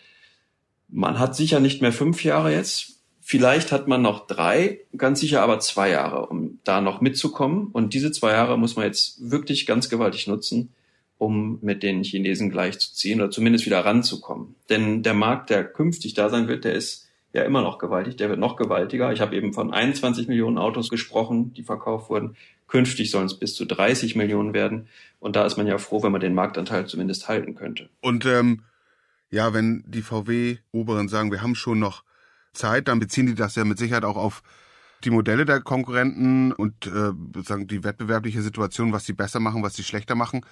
man 0.87 1.19
hat 1.19 1.35
sicher 1.35 1.59
nicht 1.59 1.81
mehr 1.81 1.91
fünf 1.91 2.23
Jahre 2.23 2.53
jetzt. 2.53 2.99
Vielleicht 3.21 3.71
hat 3.71 3.87
man 3.87 4.03
noch 4.03 4.27
drei, 4.27 4.81
ganz 4.95 5.19
sicher 5.19 5.41
aber 5.41 5.59
zwei 5.59 5.89
Jahre, 5.89 6.27
um 6.27 6.59
da 6.63 6.79
noch 6.79 7.01
mitzukommen. 7.01 7.69
Und 7.71 7.93
diese 7.93 8.11
zwei 8.11 8.33
Jahre 8.33 8.57
muss 8.57 8.75
man 8.75 8.85
jetzt 8.85 9.31
wirklich 9.31 9.65
ganz 9.65 9.89
gewaltig 9.89 10.27
nutzen, 10.27 10.73
um 11.17 11.59
mit 11.61 11.83
den 11.83 12.03
Chinesen 12.03 12.49
gleichzuziehen 12.49 13.21
oder 13.21 13.31
zumindest 13.31 13.65
wieder 13.65 13.85
ranzukommen. 13.85 14.55
Denn 14.69 15.03
der 15.03 15.13
Markt, 15.13 15.49
der 15.49 15.63
künftig 15.63 16.13
da 16.13 16.29
sein 16.29 16.47
wird, 16.47 16.65
der 16.65 16.73
ist 16.73 17.07
ja 17.33 17.43
immer 17.43 17.61
noch 17.61 17.77
gewaltig, 17.77 18.15
der 18.15 18.29
wird 18.29 18.39
noch 18.39 18.55
gewaltiger. 18.55 19.11
Ich 19.11 19.21
habe 19.21 19.35
eben 19.35 19.53
von 19.53 19.73
21 19.73 20.27
Millionen 20.27 20.57
Autos 20.57 20.89
gesprochen, 20.89 21.53
die 21.53 21.63
verkauft 21.63 22.09
wurden. 22.09 22.35
Künftig 22.67 23.11
sollen 23.11 23.25
es 23.25 23.37
bis 23.37 23.55
zu 23.55 23.65
30 23.65 24.15
Millionen 24.15 24.53
werden. 24.53 24.87
Und 25.19 25.35
da 25.35 25.45
ist 25.45 25.57
man 25.57 25.67
ja 25.67 25.77
froh, 25.77 26.01
wenn 26.03 26.11
man 26.11 26.21
den 26.21 26.33
Marktanteil 26.33 26.87
zumindest 26.87 27.27
halten 27.27 27.55
könnte. 27.55 27.89
Und 28.01 28.25
ähm, 28.25 28.61
ja, 29.29 29.53
wenn 29.53 29.83
die 29.87 30.01
VW-Oberen 30.01 31.09
sagen, 31.09 31.31
wir 31.31 31.41
haben 31.41 31.55
schon 31.55 31.79
noch 31.79 32.03
Zeit, 32.53 32.87
dann 32.87 32.99
beziehen 32.99 33.27
die 33.27 33.35
das 33.35 33.55
ja 33.55 33.65
mit 33.65 33.77
Sicherheit 33.77 34.05
auch 34.05 34.17
auf 34.17 34.41
die 35.03 35.09
Modelle 35.09 35.45
der 35.45 35.61
Konkurrenten 35.61 36.51
und 36.51 36.87
äh, 36.87 37.11
sozusagen 37.33 37.67
die 37.67 37.83
wettbewerbliche 37.83 38.41
Situation, 38.41 38.93
was 38.93 39.05
sie 39.05 39.13
besser 39.13 39.39
machen, 39.39 39.61
was 39.61 39.75
sie 39.75 39.83
schlechter 39.83 40.15
machen. 40.15 40.45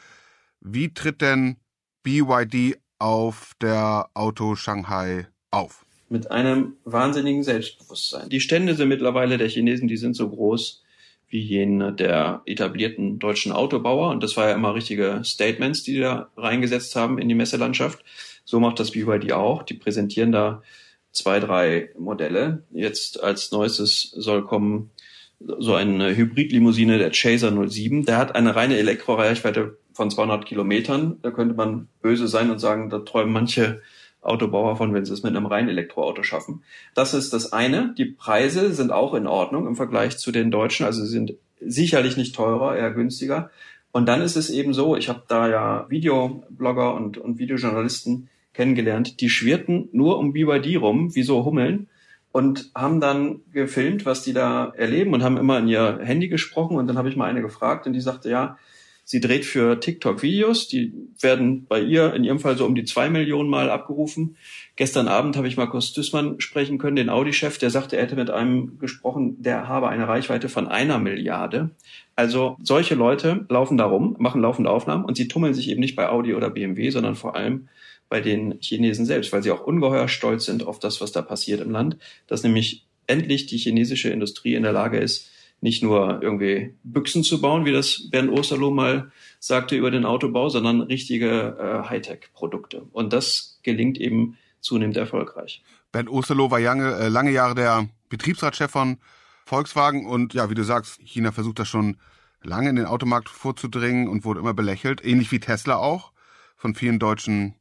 Wie 0.65 0.93
tritt 0.93 1.19
denn 1.19 1.57
BYD 2.03 2.77
auf 2.97 3.51
der 3.61 4.07
Auto 4.13 4.55
Shanghai 4.55 5.27
auf? 5.51 5.85
Mit 6.07 6.31
einem 6.31 6.77
wahnsinnigen 6.85 7.43
Selbstbewusstsein. 7.43 8.29
Die 8.29 8.39
Stände 8.39 8.75
sind 8.75 8.87
mittlerweile 8.87 9.37
der 9.37 9.49
Chinesen, 9.49 9.89
die 9.89 9.97
sind 9.97 10.15
so 10.15 10.29
groß 10.29 10.81
wie 11.27 11.41
jene 11.41 11.91
der 11.91 12.43
etablierten 12.45 13.19
deutschen 13.19 13.51
Autobauer. 13.51 14.11
Und 14.11 14.23
das 14.23 14.37
war 14.37 14.47
ja 14.47 14.55
immer 14.55 14.73
richtige 14.73 15.19
Statements, 15.25 15.83
die, 15.83 15.95
die 15.95 15.99
da 15.99 16.29
reingesetzt 16.37 16.95
haben 16.95 17.17
in 17.17 17.27
die 17.27 17.35
Messelandschaft. 17.35 18.01
So 18.45 18.61
macht 18.61 18.79
das 18.79 18.91
BYD 18.91 19.33
auch. 19.33 19.63
Die 19.63 19.73
präsentieren 19.73 20.31
da 20.31 20.63
zwei, 21.11 21.41
drei 21.41 21.89
Modelle. 21.99 22.63
Jetzt 22.71 23.21
als 23.21 23.51
neuestes 23.51 24.11
soll 24.15 24.45
kommen 24.45 24.91
so 25.39 25.73
eine 25.73 26.15
Hybridlimousine, 26.15 26.99
der 26.99 27.11
Chaser 27.11 27.51
07. 27.51 28.05
Der 28.05 28.17
hat 28.17 28.35
eine 28.35 28.55
reine 28.55 28.77
Elektroreichweite 28.77 29.77
von 29.93 30.11
200 30.11 30.45
Kilometern. 30.45 31.17
Da 31.21 31.31
könnte 31.31 31.55
man 31.55 31.87
böse 32.01 32.27
sein 32.27 32.49
und 32.51 32.59
sagen, 32.59 32.89
da 32.89 32.99
träumen 32.99 33.33
manche 33.33 33.81
Autobauer 34.21 34.77
von, 34.77 34.93
wenn 34.93 35.05
sie 35.05 35.13
es 35.13 35.23
mit 35.23 35.35
einem 35.35 35.45
reinen 35.45 35.69
Elektroauto 35.69 36.23
schaffen. 36.23 36.63
Das 36.93 37.13
ist 37.13 37.33
das 37.33 37.51
eine. 37.53 37.93
Die 37.97 38.05
Preise 38.05 38.73
sind 38.73 38.91
auch 38.91 39.13
in 39.13 39.27
Ordnung 39.27 39.67
im 39.67 39.75
Vergleich 39.75 40.17
zu 40.17 40.31
den 40.31 40.49
deutschen. 40.49 40.85
Also 40.85 41.03
sie 41.03 41.11
sind 41.11 41.33
sicherlich 41.59 42.17
nicht 42.17 42.35
teurer, 42.35 42.75
eher 42.75 42.91
günstiger. 42.91 43.49
Und 43.91 44.07
dann 44.07 44.21
ist 44.21 44.35
es 44.35 44.49
eben 44.49 44.73
so, 44.73 44.95
ich 44.95 45.09
habe 45.09 45.23
da 45.27 45.49
ja 45.49 45.85
Videoblogger 45.89 46.95
und, 46.95 47.17
und 47.17 47.37
Videojournalisten 47.37 48.29
kennengelernt, 48.53 49.21
die 49.21 49.29
schwirrten 49.29 49.89
nur 49.91 50.17
um 50.17 50.33
BYD 50.33 50.79
rum, 50.79 51.15
wie 51.15 51.23
so 51.23 51.43
Hummeln, 51.45 51.87
und 52.31 52.71
haben 52.73 52.99
dann 52.99 53.41
gefilmt, 53.51 54.07
was 54.07 54.23
die 54.23 54.33
da 54.33 54.73
erleben 54.75 55.13
und 55.13 55.23
haben 55.23 55.37
immer 55.37 55.59
in 55.59 55.67
ihr 55.67 55.99
Handy 56.01 56.27
gesprochen. 56.27 56.77
Und 56.77 56.87
dann 56.87 56.97
habe 56.97 57.07
ich 57.09 57.15
mal 57.15 57.29
eine 57.29 57.41
gefragt 57.41 57.85
und 57.85 57.93
die 57.93 58.01
sagte, 58.01 58.29
ja, 58.29 58.57
Sie 59.05 59.19
dreht 59.19 59.43
für 59.43 59.79
TikTok 59.79 60.21
Videos, 60.21 60.67
die 60.67 60.93
werden 61.19 61.65
bei 61.65 61.81
ihr 61.81 62.13
in 62.13 62.23
ihrem 62.23 62.39
Fall 62.39 62.57
so 62.57 62.65
um 62.65 62.73
die 62.73 62.85
zwei 62.85 63.09
Millionen 63.09 63.49
Mal 63.49 63.69
abgerufen. 63.69 64.37
Gestern 64.77 65.09
Abend 65.09 65.35
habe 65.35 65.47
ich 65.47 65.57
Markus 65.57 65.91
Düssmann 65.91 66.39
sprechen 66.39 66.77
können, 66.77 66.95
den 66.95 67.09
Audi-Chef, 67.09 67.57
der 67.57 67.69
sagte, 67.69 67.97
er 67.97 68.03
hätte 68.03 68.15
mit 68.15 68.29
einem 68.29 68.79
gesprochen, 68.79 69.41
der 69.41 69.67
habe 69.67 69.89
eine 69.89 70.07
Reichweite 70.07 70.47
von 70.47 70.67
einer 70.67 70.99
Milliarde. 70.99 71.71
Also 72.15 72.55
solche 72.61 72.95
Leute 72.95 73.45
laufen 73.49 73.77
da 73.77 73.85
rum, 73.85 74.15
machen 74.19 74.41
laufende 74.41 74.69
Aufnahmen 74.69 75.03
und 75.03 75.17
sie 75.17 75.27
tummeln 75.27 75.53
sich 75.53 75.69
eben 75.69 75.81
nicht 75.81 75.97
bei 75.97 76.07
Audi 76.07 76.33
oder 76.33 76.49
BMW, 76.49 76.89
sondern 76.89 77.15
vor 77.15 77.35
allem 77.35 77.67
bei 78.07 78.21
den 78.21 78.59
Chinesen 78.61 79.05
selbst, 79.05 79.33
weil 79.33 79.43
sie 79.43 79.51
auch 79.51 79.65
ungeheuer 79.65 80.07
stolz 80.07 80.45
sind 80.45 80.65
auf 80.65 80.79
das, 80.79 81.01
was 81.01 81.11
da 81.11 81.21
passiert 81.21 81.59
im 81.59 81.71
Land, 81.71 81.97
dass 82.27 82.43
nämlich 82.43 82.85
endlich 83.07 83.47
die 83.47 83.57
chinesische 83.57 84.09
Industrie 84.09 84.55
in 84.55 84.63
der 84.63 84.71
Lage 84.71 84.97
ist, 84.97 85.29
nicht 85.63 85.81
nur 85.81 86.21
irgendwie 86.21 86.75
Büchsen 86.83 87.23
zu 87.23 87.39
bauen, 87.39 87.63
wie 87.63 87.71
das 87.71 88.09
Bernd 88.11 88.29
Osterloh 88.29 88.69
mal 88.69 89.13
sagte 89.39 89.77
über 89.77 89.91
den 89.91 90.03
Autobau, 90.03 90.49
sondern 90.49 90.81
richtige 90.81 91.57
äh, 91.57 91.89
Hightech-Produkte. 91.89 92.85
Und 92.91 93.13
das 93.13 93.59
gelingt 93.63 93.97
eben 93.97 94.37
zunehmend 94.59 94.97
erfolgreich. 94.97 95.63
Bernd 95.93 96.09
Osterloh 96.09 96.51
war 96.51 96.59
lange, 96.59 96.93
äh, 96.95 97.07
lange 97.07 97.31
Jahre 97.31 97.55
der 97.55 97.87
Betriebsratschef 98.09 98.71
von 98.71 98.97
Volkswagen 99.45 100.05
und 100.05 100.33
ja, 100.33 100.49
wie 100.49 100.53
du 100.53 100.63
sagst, 100.63 100.99
China 101.01 101.31
versucht 101.31 101.59
das 101.59 101.69
schon 101.69 101.95
lange 102.41 102.69
in 102.69 102.75
den 102.75 102.85
Automarkt 102.85 103.29
vorzudringen 103.29 104.09
und 104.09 104.25
wurde 104.25 104.41
immer 104.41 104.53
belächelt, 104.53 105.03
ähnlich 105.05 105.31
wie 105.31 105.39
Tesla 105.39 105.77
auch 105.77 106.11
von 106.57 106.75
vielen 106.75 106.99
deutschen 106.99 107.55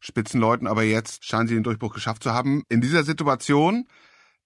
Spitzenleuten, 0.00 0.66
aber 0.66 0.82
jetzt 0.82 1.24
scheinen 1.24 1.48
sie 1.48 1.54
den 1.54 1.62
Durchbruch 1.62 1.94
geschafft 1.94 2.22
zu 2.22 2.34
haben. 2.34 2.64
In 2.68 2.82
dieser 2.82 3.02
Situation, 3.02 3.86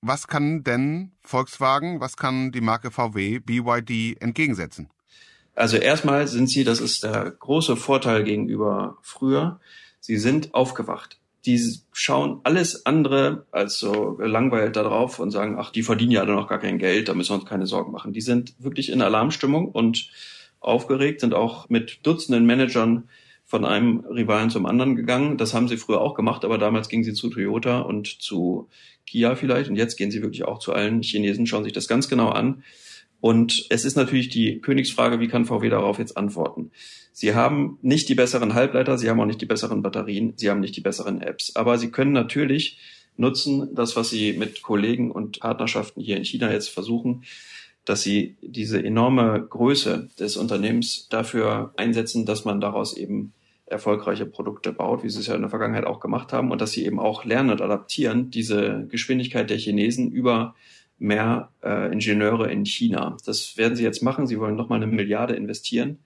was 0.03 0.29
kann 0.29 0.65
denn 0.65 1.13
Volkswagen, 1.23 2.01
was 2.01 2.17
kann 2.17 2.53
die 2.53 2.61
Marke 2.61 2.91
VW, 2.91 3.39
BYD 3.41 4.21
entgegensetzen? 4.21 4.89
Also 5.55 5.77
erstmal 5.77 6.27
sind 6.27 6.49
sie, 6.49 6.65
das 6.65 6.81
ist 6.81 7.05
der 7.05 7.31
große 7.31 7.77
Vorteil 7.77 8.25
gegenüber 8.25 8.97
früher, 9.03 9.61
sie 10.01 10.17
sind 10.17 10.55
aufgewacht. 10.55 11.19
Die 11.47 11.61
schauen 11.93 12.41
alles 12.45 12.87
andere 12.87 13.47
als 13.51 13.79
so 13.79 14.19
langweilt 14.21 14.77
da 14.77 14.83
drauf 14.83 15.19
und 15.19 15.31
sagen, 15.31 15.57
ach, 15.59 15.71
die 15.71 15.83
verdienen 15.83 16.13
ja 16.13 16.25
dann 16.25 16.37
noch 16.37 16.49
gar 16.49 16.59
kein 16.59 16.79
Geld, 16.79 17.09
da 17.09 17.15
müssen 17.15 17.31
wir 17.31 17.41
uns 17.41 17.49
keine 17.49 17.67
Sorgen 17.67 17.93
machen. 17.93 18.13
Die 18.13 18.21
sind 18.21 18.55
wirklich 18.59 18.91
in 18.91 19.03
Alarmstimmung 19.03 19.69
und 19.69 20.11
aufgeregt, 20.61 21.21
sind 21.21 21.35
auch 21.35 21.69
mit 21.69 22.01
Dutzenden 22.03 22.45
Managern 22.45 23.09
von 23.51 23.65
einem 23.65 24.01
Rivalen 24.01 24.49
zum 24.49 24.65
anderen 24.65 24.95
gegangen. 24.95 25.37
Das 25.37 25.55
haben 25.55 25.67
sie 25.67 25.77
früher 25.77 26.01
auch 26.01 26.15
gemacht, 26.15 26.45
aber 26.45 26.57
damals 26.57 26.89
gingen 26.89 27.03
sie 27.05 27.15
zu 27.15 27.29
Toyota 27.31 27.81
und 27.81 28.07
zu 28.07 28.69
Kia 29.07 29.35
vielleicht. 29.35 29.69
Und 29.69 29.77
jetzt 29.77 29.97
gehen 29.97 30.13
sie 30.13 30.23
wirklich 30.23 30.45
auch 30.45 30.61
zu 30.61 30.73
allen 30.73 31.03
Chinesen, 31.03 31.47
schauen 31.47 31.65
sich 31.65 31.73
das 31.73 31.89
ganz 31.89 32.09
genau 32.09 32.29
an 32.29 32.63
und 33.21 33.67
es 33.69 33.85
ist 33.85 33.97
natürlich 33.97 34.31
die 34.31 34.61
Königsfrage, 34.61 35.21
wie 35.21 35.29
kann 35.29 35.45
VW 35.45 35.69
darauf 35.69 35.99
jetzt 35.99 36.17
antworten? 36.17 36.71
Sie 37.13 37.35
haben 37.35 37.79
nicht 37.83 38.09
die 38.09 38.15
besseren 38.15 38.55
Halbleiter, 38.55 38.97
sie 38.97 39.11
haben 39.11 39.21
auch 39.21 39.27
nicht 39.27 39.41
die 39.41 39.47
besseren 39.47 39.83
Batterien, 39.83 40.33
sie 40.37 40.49
haben 40.49 40.61
nicht 40.61 40.77
die 40.77 40.81
besseren 40.81 41.21
Apps. 41.21 41.55
Aber 41.55 41.77
sie 41.77 41.91
können 41.91 42.13
natürlich 42.13 42.79
nutzen, 43.17 43.75
das, 43.75 43.95
was 43.97 44.09
sie 44.09 44.33
mit 44.33 44.63
Kollegen 44.63 45.11
und 45.11 45.41
Partnerschaften 45.41 46.01
hier 46.01 46.17
in 46.17 46.25
China 46.25 46.51
jetzt 46.51 46.71
versuchen, 46.71 47.25
dass 47.85 48.03
sie 48.03 48.37
diese 48.41 48.83
enorme 48.83 49.47
Größe 49.49 50.09
des 50.19 50.37
Unternehmens 50.37 51.09
dafür 51.11 51.75
einsetzen, 51.77 52.25
dass 52.25 52.45
man 52.45 52.61
daraus 52.61 52.97
eben 52.97 53.33
erfolgreiche 53.71 54.27
Produkte 54.27 54.73
baut, 54.73 55.03
wie 55.03 55.09
sie 55.09 55.21
es 55.21 55.29
ja 55.29 55.35
in 55.35 55.43
der 55.43 55.51
Vergangenheit 55.51 55.85
auch 55.85 56.01
gemacht 56.01 56.33
haben, 56.33 56.51
und 56.51 56.61
dass 56.61 56.73
sie 56.73 56.85
eben 56.85 56.99
auch 56.99 57.25
lernen 57.25 57.51
und 57.51 57.63
adaptieren, 57.63 58.31
diese 58.31 58.87
Geschwindigkeit 58.89 59.49
der 59.49 59.59
Chinesen 59.59 60.11
über 60.11 60.55
mehr 60.99 61.51
äh, 61.63 61.91
Ingenieure 61.93 62.51
in 62.51 62.67
China. 62.67 63.17
Das 63.25 63.57
werden 63.57 63.77
sie 63.77 63.85
jetzt 63.85 64.03
machen. 64.03 64.27
Sie 64.27 64.39
wollen 64.39 64.57
nochmal 64.57 64.83
eine 64.83 64.93
Milliarde 64.93 65.35
investieren. 65.35 65.99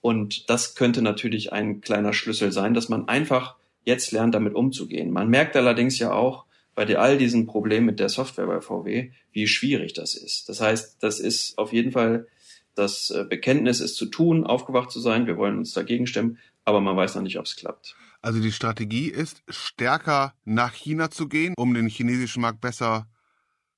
Und 0.00 0.48
das 0.48 0.74
könnte 0.74 1.02
natürlich 1.02 1.52
ein 1.52 1.82
kleiner 1.82 2.14
Schlüssel 2.14 2.52
sein, 2.52 2.72
dass 2.72 2.88
man 2.88 3.06
einfach 3.08 3.56
jetzt 3.84 4.12
lernt, 4.12 4.34
damit 4.34 4.54
umzugehen. 4.54 5.10
Man 5.10 5.28
merkt 5.28 5.56
allerdings 5.56 5.98
ja 5.98 6.12
auch 6.12 6.46
bei 6.74 6.96
all 6.96 7.18
diesen 7.18 7.46
Problemen 7.46 7.86
mit 7.86 8.00
der 8.00 8.08
Software 8.08 8.46
bei 8.46 8.60
VW, 8.60 9.10
wie 9.32 9.46
schwierig 9.46 9.92
das 9.92 10.14
ist. 10.14 10.48
Das 10.48 10.60
heißt, 10.60 11.02
das 11.02 11.20
ist 11.20 11.58
auf 11.58 11.72
jeden 11.72 11.92
Fall 11.92 12.26
das 12.74 13.10
äh, 13.10 13.24
Bekenntnis, 13.28 13.80
es 13.80 13.94
zu 13.94 14.06
tun, 14.06 14.44
aufgewacht 14.44 14.90
zu 14.90 15.00
sein. 15.00 15.26
Wir 15.26 15.36
wollen 15.36 15.58
uns 15.58 15.74
dagegen 15.74 16.06
stemmen, 16.06 16.38
aber 16.64 16.80
man 16.80 16.96
weiß 16.96 17.14
noch 17.16 17.22
nicht, 17.22 17.38
ob 17.38 17.46
es 17.46 17.56
klappt. 17.56 17.96
Also 18.22 18.40
die 18.40 18.52
Strategie 18.52 19.08
ist, 19.08 19.42
stärker 19.48 20.34
nach 20.44 20.74
China 20.74 21.10
zu 21.10 21.28
gehen, 21.28 21.54
um 21.56 21.72
den 21.74 21.88
chinesischen 21.88 22.42
Markt 22.42 22.60
besser 22.60 23.06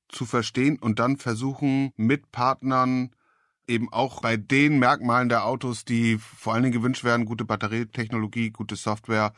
zu 0.09 0.27
verstehen 0.27 0.79
und 0.81 0.99
dann 0.99 1.17
versuchen 1.17 1.93
mit 1.97 2.33
Partnern 2.33 3.11
eben 3.67 3.93
auch 3.93 4.21
bei 4.21 4.37
den 4.37 4.79
Merkmalen 4.79 5.29
der 5.29 5.47
Autos, 5.47 5.85
die 5.85 6.19
vor 6.19 6.55
allen 6.55 6.65
Dingen 6.65 6.75
gewünscht 6.75 7.05
werden, 7.05 7.25
gute 7.25 7.45
Batterietechnologie, 7.45 8.51
gute 8.51 8.77
Software 8.77 9.33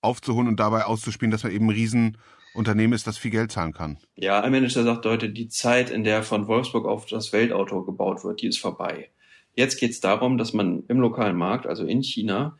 aufzuholen 0.00 0.48
und 0.48 0.58
dabei 0.58 0.84
auszuspielen, 0.84 1.30
dass 1.30 1.42
man 1.42 1.52
eben 1.52 1.66
ein 1.66 1.74
Riesenunternehmen 1.74 2.94
ist, 2.94 3.06
das 3.06 3.18
viel 3.18 3.30
Geld 3.30 3.52
zahlen 3.52 3.72
kann. 3.72 3.98
Ja, 4.16 4.40
ein 4.40 4.52
Manager 4.52 4.82
sagt 4.84 5.04
heute, 5.04 5.28
die 5.28 5.48
Zeit, 5.48 5.90
in 5.90 6.04
der 6.04 6.22
von 6.22 6.46
Wolfsburg 6.46 6.86
auf 6.86 7.06
das 7.06 7.32
Weltauto 7.32 7.84
gebaut 7.84 8.24
wird, 8.24 8.40
die 8.42 8.48
ist 8.48 8.58
vorbei. 8.58 9.10
Jetzt 9.54 9.78
geht 9.78 9.90
es 9.90 10.00
darum, 10.00 10.38
dass 10.38 10.52
man 10.52 10.84
im 10.88 11.00
lokalen 11.00 11.36
Markt, 11.36 11.66
also 11.66 11.84
in 11.84 12.02
China, 12.02 12.56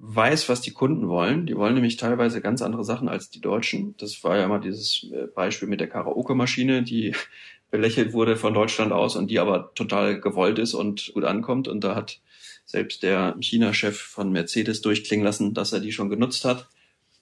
weiß, 0.00 0.48
was 0.48 0.60
die 0.60 0.70
Kunden 0.70 1.08
wollen. 1.08 1.46
Die 1.46 1.56
wollen 1.56 1.74
nämlich 1.74 1.96
teilweise 1.96 2.40
ganz 2.40 2.62
andere 2.62 2.84
Sachen 2.84 3.08
als 3.08 3.30
die 3.30 3.40
Deutschen. 3.40 3.94
Das 3.98 4.22
war 4.22 4.36
ja 4.36 4.44
immer 4.44 4.60
dieses 4.60 5.06
äh, 5.12 5.26
Beispiel 5.26 5.68
mit 5.68 5.80
der 5.80 5.88
Karaoke-Maschine, 5.88 6.82
die 6.82 7.14
belächelt 7.70 8.12
wurde 8.12 8.36
von 8.36 8.54
Deutschland 8.54 8.92
aus 8.92 9.16
und 9.16 9.30
die 9.30 9.40
aber 9.40 9.72
total 9.74 10.20
gewollt 10.20 10.58
ist 10.58 10.74
und 10.74 11.10
gut 11.14 11.24
ankommt. 11.24 11.68
Und 11.68 11.84
da 11.84 11.94
hat 11.94 12.20
selbst 12.64 13.02
der 13.02 13.36
China-Chef 13.40 13.98
von 13.98 14.32
Mercedes 14.32 14.80
durchklingen 14.80 15.24
lassen, 15.24 15.52
dass 15.52 15.72
er 15.72 15.80
die 15.80 15.92
schon 15.92 16.08
genutzt 16.08 16.44
hat 16.44 16.68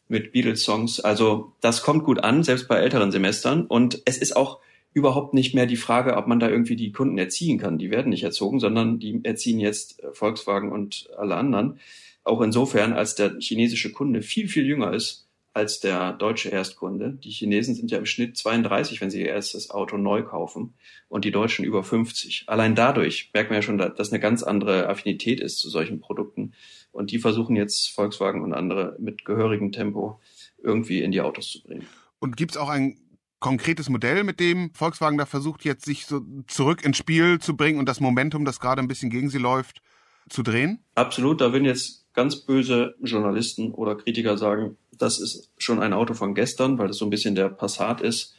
mit 0.09 0.33
Beatles-Songs. 0.33 1.01
Also 1.01 1.53
das 1.61 1.83
kommt 1.83 2.05
gut 2.05 2.23
an, 2.23 2.45
selbst 2.45 2.69
bei 2.69 2.77
älteren 2.77 3.11
Semestern. 3.11 3.67
Und 3.67 4.03
es 4.05 4.19
ist 4.19 4.37
auch 4.37 4.61
überhaupt 4.93 5.35
nicht 5.35 5.55
mehr 5.55 5.67
die 5.67 5.77
Frage, 5.77 6.17
ob 6.17 6.27
man 6.27 6.41
da 6.41 6.49
irgendwie 6.49 6.77
die 6.77 6.93
Kunden 6.93 7.19
erziehen 7.19 7.59
kann. 7.59 7.79
Die 7.79 7.91
werden 7.91 8.11
nicht 8.11 8.23
erzogen, 8.23 8.61
sondern 8.61 8.99
die 8.99 9.21
erziehen 9.25 9.59
jetzt 9.59 10.01
Volkswagen 10.13 10.71
und 10.71 11.09
alle 11.17 11.35
anderen. 11.35 11.81
Auch 12.27 12.41
insofern, 12.41 12.93
als 12.93 13.15
der 13.15 13.39
chinesische 13.39 13.93
Kunde 13.93 14.21
viel, 14.21 14.49
viel 14.49 14.67
jünger 14.67 14.93
ist 14.93 15.29
als 15.53 15.79
der 15.79 16.13
deutsche 16.13 16.49
Erstkunde. 16.49 17.13
Die 17.13 17.31
Chinesen 17.31 17.77
sind 17.77 17.93
ja 17.93 17.99
im 17.99 18.05
Schnitt 18.05 18.37
32, 18.37 19.01
wenn 19.01 19.11
sie 19.11 19.21
ihr 19.21 19.29
erstes 19.29 19.71
Auto 19.71 19.97
neu 19.97 20.25
kaufen 20.25 20.75
und 21.09 21.25
die 21.25 21.31
Deutschen 21.31 21.65
über 21.65 21.85
50. 21.85 22.45
Allein 22.49 22.75
dadurch 22.75 23.31
merkt 23.33 23.51
man 23.51 23.59
ja 23.59 23.63
schon, 23.63 23.79
dass 23.79 24.11
eine 24.11 24.19
ganz 24.19 24.43
andere 24.43 24.89
Affinität 24.89 25.39
ist 25.39 25.61
zu 25.61 25.71
solchen 25.71 26.01
Produkten. 26.01 26.53
Und 26.91 27.13
die 27.13 27.21
versuchen 27.21 27.55
jetzt 27.55 27.91
Volkswagen 27.95 28.43
und 28.43 28.53
andere 28.53 28.97
mit 28.99 29.25
gehörigem 29.25 29.71
Tempo 29.71 30.19
irgendwie 30.61 31.03
in 31.03 31.13
die 31.13 31.21
Autos 31.21 31.53
zu 31.53 31.63
bringen. 31.63 31.87
Und 32.19 32.37
gibt's 32.37 32.57
auch 32.57 32.71
ein 32.71 32.99
konkretes 33.39 33.89
Modell, 33.89 34.25
mit 34.25 34.41
dem 34.41 34.75
Volkswagen 34.75 35.17
da 35.17 35.27
versucht, 35.27 35.65
jetzt 35.65 35.85
sich 35.85 36.07
so 36.07 36.23
zurück 36.49 36.85
ins 36.85 36.97
Spiel 36.97 37.39
zu 37.39 37.57
bringen 37.57 37.79
und 37.79 37.89
das 37.89 38.01
Momentum, 38.01 38.45
das 38.45 38.59
gerade 38.59 38.83
ein 38.83 38.89
bisschen 38.89 39.11
gegen 39.11 39.31
sie 39.31 39.39
läuft, 39.39 39.81
zu 40.29 40.43
drehen? 40.43 40.81
Absolut. 40.95 41.41
Da 41.41 41.53
würden 41.53 41.65
jetzt 41.65 42.07
ganz 42.15 42.37
böse 42.37 42.95
Journalisten 43.03 43.73
oder 43.73 43.97
Kritiker 43.97 44.39
sagen, 44.39 44.77
das 44.93 45.21
ist 45.21 45.51
schon 45.59 45.81
ein 45.81 45.93
Auto 45.93 46.15
von 46.15 46.35
gestern, 46.35 46.79
weil 46.79 46.89
das 46.89 46.99
so 46.99 47.07
ein 47.07 47.11
bisschen 47.11 47.35
der 47.35 47.49
Passat 47.49 48.01
ist, 48.01 48.35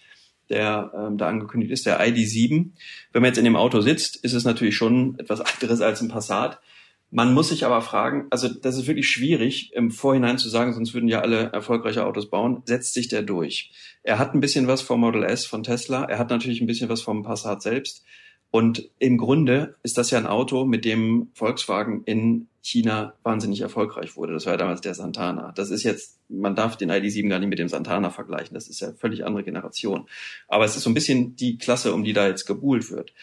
der 0.50 0.92
ähm, 0.96 1.18
da 1.18 1.28
angekündigt 1.28 1.72
ist, 1.72 1.86
der 1.86 2.02
ID7. 2.02 2.72
Wenn 3.12 3.22
man 3.22 3.30
jetzt 3.30 3.38
in 3.38 3.46
dem 3.46 3.56
Auto 3.56 3.82
sitzt, 3.82 4.18
ist 4.18 4.34
es 4.34 4.46
natürlich 4.46 4.76
schon 4.76 5.18
etwas 5.20 5.42
anderes 5.42 5.82
als 5.82 6.02
ein 6.02 6.08
Passat. 6.08 6.60
Man 7.10 7.34
muss 7.34 7.50
sich 7.50 7.66
aber 7.66 7.82
fragen, 7.82 8.28
also 8.32 8.50
das 8.50 8.78
ist 8.78 8.88
wirklich 8.88 9.08
schwierig 9.08 9.72
im 9.74 9.92
Vorhinein 9.92 10.38
zu 10.38 10.50
sagen, 10.50 10.74
sonst 10.74 10.94
würden 10.94 11.08
ja 11.08 11.22
alle 11.22 11.52
erfolgreiche 11.54 12.06
Autos 12.06 12.30
bauen. 12.30 12.64
Setzt 12.66 12.94
sich 12.94 13.08
der 13.08 13.24
durch? 13.24 13.72
Er 14.04 14.20
hat 14.20 14.34
ein 14.34 14.42
bisschen 14.42 14.68
was 14.68 14.82
vom 14.82 15.00
Model 15.00 15.24
S 15.24 15.46
von 15.46 15.64
Tesla. 15.64 16.04
Er 16.04 16.20
hat 16.20 16.30
natürlich 16.30 16.60
ein 16.60 16.68
bisschen 16.68 16.90
was 16.90 17.02
vom 17.02 17.24
Passat 17.24 17.62
selbst. 17.62 18.04
Und 18.50 18.90
im 19.00 19.18
Grunde 19.18 19.76
ist 19.84 19.98
das 19.98 20.10
ja 20.10 20.18
ein 20.18 20.26
Auto, 20.26 20.66
mit 20.66 20.86
dem 20.86 21.30
Volkswagen 21.34 22.04
in 22.06 22.48
China 22.62 23.14
wahnsinnig 23.24 23.62
erfolgreich 23.62 24.16
wurde. 24.16 24.34
Das 24.34 24.46
war 24.46 24.54
ja 24.54 24.58
damals 24.58 24.82
der 24.82 24.94
Santana. 24.94 25.52
Das 25.54 25.70
ist 25.70 25.84
jetzt, 25.84 26.20
man 26.30 26.56
darf 26.56 26.78
den 26.78 26.92
ID7 26.92 27.30
gar 27.30 27.40
nicht 27.40 27.50
mit 27.50 27.60
dem 27.60 27.70
Santana 27.70 28.10
vergleichen. 28.10 28.54
Das 28.54 28.68
ist 28.68 28.80
ja 28.80 28.94
völlig 28.94 29.26
andere 29.26 29.44
Generation. 29.44 30.08
Aber 30.48 30.66
es 30.66 30.76
ist 30.76 30.84
so 30.84 30.90
ein 30.90 30.94
bisschen 30.94 31.36
die 31.36 31.58
Klasse, 31.58 31.94
um 31.94 32.04
die 32.04 32.14
da 32.14 32.28
jetzt 32.28 32.46
gebuhlt 32.46 32.90
wird. 32.92 33.14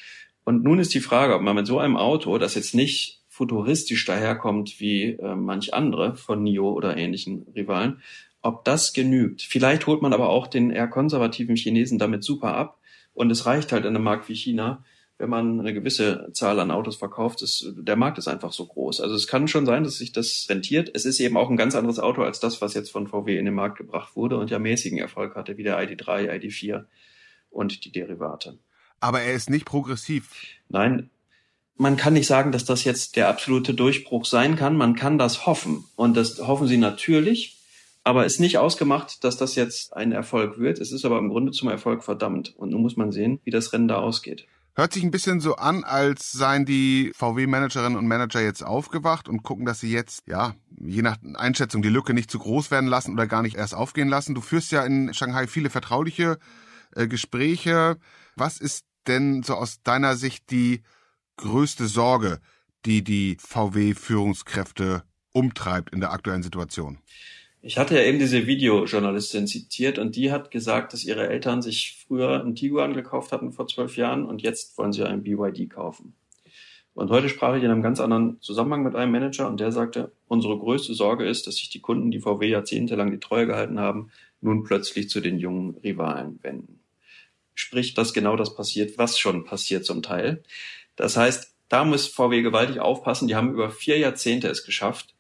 Und 0.45 0.63
nun 0.63 0.79
ist 0.79 0.95
die 0.95 1.01
Frage, 1.01 1.35
ob 1.35 1.43
man 1.43 1.57
mit 1.57 1.67
so 1.67 1.79
einem 1.79 1.97
Auto, 1.97 2.37
das 2.39 2.55
jetzt 2.55 2.75
nicht 2.75 3.23
futuristisch 3.29 4.05
daherkommt 4.05 4.79
wie 4.79 5.13
äh, 5.13 5.35
manch 5.35 5.75
andere 5.75 6.17
von 6.17 6.43
NIO 6.43 6.71
oder 6.71 6.97
ähnlichen 6.97 7.47
Rivalen, 7.55 8.01
ob 8.43 8.65
das 8.65 8.93
genügt. 8.93 9.43
Vielleicht 9.43 9.87
holt 9.87 10.03
man 10.03 10.13
aber 10.13 10.29
auch 10.29 10.47
den 10.47 10.71
eher 10.71 10.87
konservativen 10.87 11.57
Chinesen 11.57 11.99
damit 11.99 12.23
super 12.23 12.55
ab. 12.55 12.79
Und 13.15 13.31
es 13.31 13.47
reicht 13.47 13.73
halt 13.73 13.85
in 13.85 13.95
einem 13.95 14.05
Markt 14.05 14.29
wie 14.29 14.35
China, 14.35 14.85
wenn 15.25 15.31
man 15.31 15.59
eine 15.59 15.73
gewisse 15.73 16.29
Zahl 16.35 16.61
an 16.61 16.71
Autos 16.71 16.97
verkauft, 16.97 17.41
ist, 17.41 17.73
der 17.79 17.97
Markt 17.97 18.19
ist 18.19 18.29
einfach 18.29 18.53
so 18.53 18.67
groß. 18.67 19.01
Also 19.01 19.15
es 19.15 19.27
kann 19.27 19.49
schon 19.49 19.65
sein, 19.65 19.83
dass 19.83 19.97
sich 19.97 20.13
das 20.13 20.45
rentiert. 20.51 20.91
Es 20.93 21.07
ist 21.07 21.19
eben 21.19 21.39
auch 21.39 21.49
ein 21.49 21.57
ganz 21.57 21.75
anderes 21.75 21.99
Auto 21.99 22.23
als 22.23 22.41
das, 22.41 22.61
was 22.61 22.75
jetzt 22.75 22.91
von 22.91 23.09
VW 23.09 23.39
in 23.39 23.47
den 23.47 23.55
Markt 23.55 23.79
gebracht 23.79 24.17
wurde 24.17 24.37
und 24.37 24.51
ja 24.51 24.59
mäßigen 24.59 24.99
Erfolg 24.99 25.35
hatte, 25.35 25.57
wie 25.57 25.63
der 25.63 25.79
ID3, 25.79 26.31
ID4 26.31 26.85
und 27.49 27.87
die 27.87 27.91
Derivate. 27.91 28.59
Aber 29.01 29.23
er 29.23 29.33
ist 29.33 29.49
nicht 29.49 29.65
progressiv. 29.65 30.29
Nein, 30.69 31.09
man 31.77 31.97
kann 31.97 32.13
nicht 32.13 32.27
sagen, 32.27 32.53
dass 32.53 32.67
das 32.67 32.85
jetzt 32.85 33.17
der 33.17 33.29
absolute 33.29 33.73
Durchbruch 33.73 34.27
sein 34.27 34.57
kann. 34.57 34.77
Man 34.77 34.95
kann 34.95 35.17
das 35.17 35.47
hoffen. 35.47 35.87
Und 35.97 36.19
das 36.19 36.39
hoffen 36.39 36.67
sie 36.67 36.77
natürlich. 36.77 37.57
Aber 38.03 38.27
ist 38.27 38.41
nicht 38.41 38.59
ausgemacht, 38.59 39.25
dass 39.25 39.39
das 39.39 39.55
jetzt 39.55 39.97
ein 39.97 40.13
Erfolg 40.13 40.59
wird. 40.59 40.81
Es 40.81 40.93
ist 40.93 41.07
aber 41.07 41.19
im 41.19 41.31
Grunde 41.31 41.53
zum 41.53 41.71
Erfolg 41.71 42.05
verdammt. 42.05 42.53
Und 42.59 42.73
nun 42.73 42.83
muss 42.83 42.99
man 42.99 43.11
sehen, 43.11 43.41
wie 43.45 43.51
das 43.51 43.73
Rennen 43.73 43.89
da 43.89 43.97
ausgeht. 43.97 44.47
Hört 44.77 44.93
sich 44.93 45.05
ein 45.05 45.13
bisschen 45.13 45.39
so 45.39 45.55
an, 45.55 45.85
als 45.85 46.33
seien 46.33 46.65
die 46.65 47.13
VW-Managerinnen 47.15 47.97
und 47.97 48.09
Manager 48.09 48.41
jetzt 48.41 48.65
aufgewacht 48.65 49.29
und 49.29 49.45
gucken, 49.45 49.67
dass 49.67 49.79
sie 49.79 49.93
jetzt, 49.93 50.27
ja, 50.27 50.57
je 50.81 51.03
nach 51.03 51.17
Einschätzung 51.35 51.81
die 51.81 51.91
Lücke 51.91 52.13
nicht 52.13 52.29
zu 52.29 52.41
groß 52.41 52.73
werden 52.73 52.89
lassen 52.89 53.13
oder 53.13 53.29
gar 53.29 53.43
nicht 53.43 53.57
erst 53.57 53.75
aufgehen 53.75 54.09
lassen. 54.09 54.35
Du 54.35 54.41
führst 54.41 54.73
ja 54.73 54.85
in 54.85 55.15
Shanghai 55.15 55.47
viele 55.47 55.71
vertrauliche 55.71 56.39
äh, 56.97 57.07
Gespräche. 57.07 57.99
Was 58.35 58.59
ist 58.59 58.85
denn 59.07 59.45
so 59.45 59.55
aus 59.55 59.81
deiner 59.85 60.17
Sicht 60.17 60.51
die 60.51 60.83
größte 61.37 61.87
Sorge, 61.87 62.41
die 62.85 63.05
die 63.05 63.37
VW-Führungskräfte 63.39 65.05
umtreibt 65.33 65.95
in 65.95 66.01
der 66.01 66.13
aktuellen 66.13 66.43
Situation? 66.43 66.99
Ich 67.67 67.79
hatte 67.79 67.95
ja 67.95 68.03
eben 68.03 68.19
diese 68.19 68.47
Videojournalistin 68.47 69.47
zitiert 69.47 69.99
und 69.99 70.17
die 70.17 70.31
hat 70.31 70.51
gesagt, 70.51 70.93
dass 70.93 71.03
ihre 71.03 71.31
Eltern 71.31 71.63
sich 71.63 72.05
früher 72.07 72.43
einen 72.43 72.55
Tiguan 72.55 72.93
gekauft 72.93 73.33
hatten 73.33 73.53
vor 73.53 73.67
zwölf 73.67 73.97
Jahren 73.97 74.27
und 74.27 74.43
jetzt 74.43 74.77
wollen 74.77 74.93
sie 74.93 75.03
einen 75.03 75.23
BYD 75.23 75.71
kaufen. 75.71 76.15
Und 76.93 77.09
heute 77.11 77.31
sprach 77.31 77.57
ich 77.57 77.63
in 77.63 77.71
einem 77.71 77.81
ganz 77.81 78.01
anderen 78.01 78.39
Zusammenhang 78.43 78.83
mit 78.83 78.95
einem 78.95 79.13
Manager 79.13 79.49
und 79.49 79.61
der 79.61 79.73
sagte, 79.73 80.13
unsere 80.29 80.59
größte 80.59 80.93
Sorge 80.93 81.27
ist, 81.27 81.47
dass 81.47 81.57
sich 81.57 81.71
die 81.71 81.81
Kunden, 81.81 82.11
die 82.11 82.21
VW 82.21 82.47
jahrzehntelang 82.51 83.11
die 83.11 83.19
Treue 83.19 83.47
gehalten 83.47 83.81
haben, 83.81 84.11
nun 84.43 84.63
plötzlich 84.63 85.09
zu 85.09 85.23
den 85.23 85.39
jungen 85.39 85.79
Rivalen 85.83 86.41
wenden. 86.43 86.81
Sprich, 87.55 87.95
dass 87.95 88.13
genau 88.13 88.37
das 88.37 88.55
passiert, 88.55 88.99
was 88.99 89.19
schon 89.19 89.47
passiert 89.47 89.87
zum 89.87 90.03
Teil. 90.03 90.43
Das 90.97 91.17
heißt, 91.17 91.55
da 91.71 91.87
muss 91.87 92.09
VW 92.09 92.43
gewaltig 92.43 92.81
aufpassen. 92.81 93.27
Die 93.27 93.37
haben 93.37 93.55
über 93.55 93.71
vier 93.71 93.97
Jahrzehnte 93.97 94.49
es 94.49 94.67
geschafft, 94.67 95.14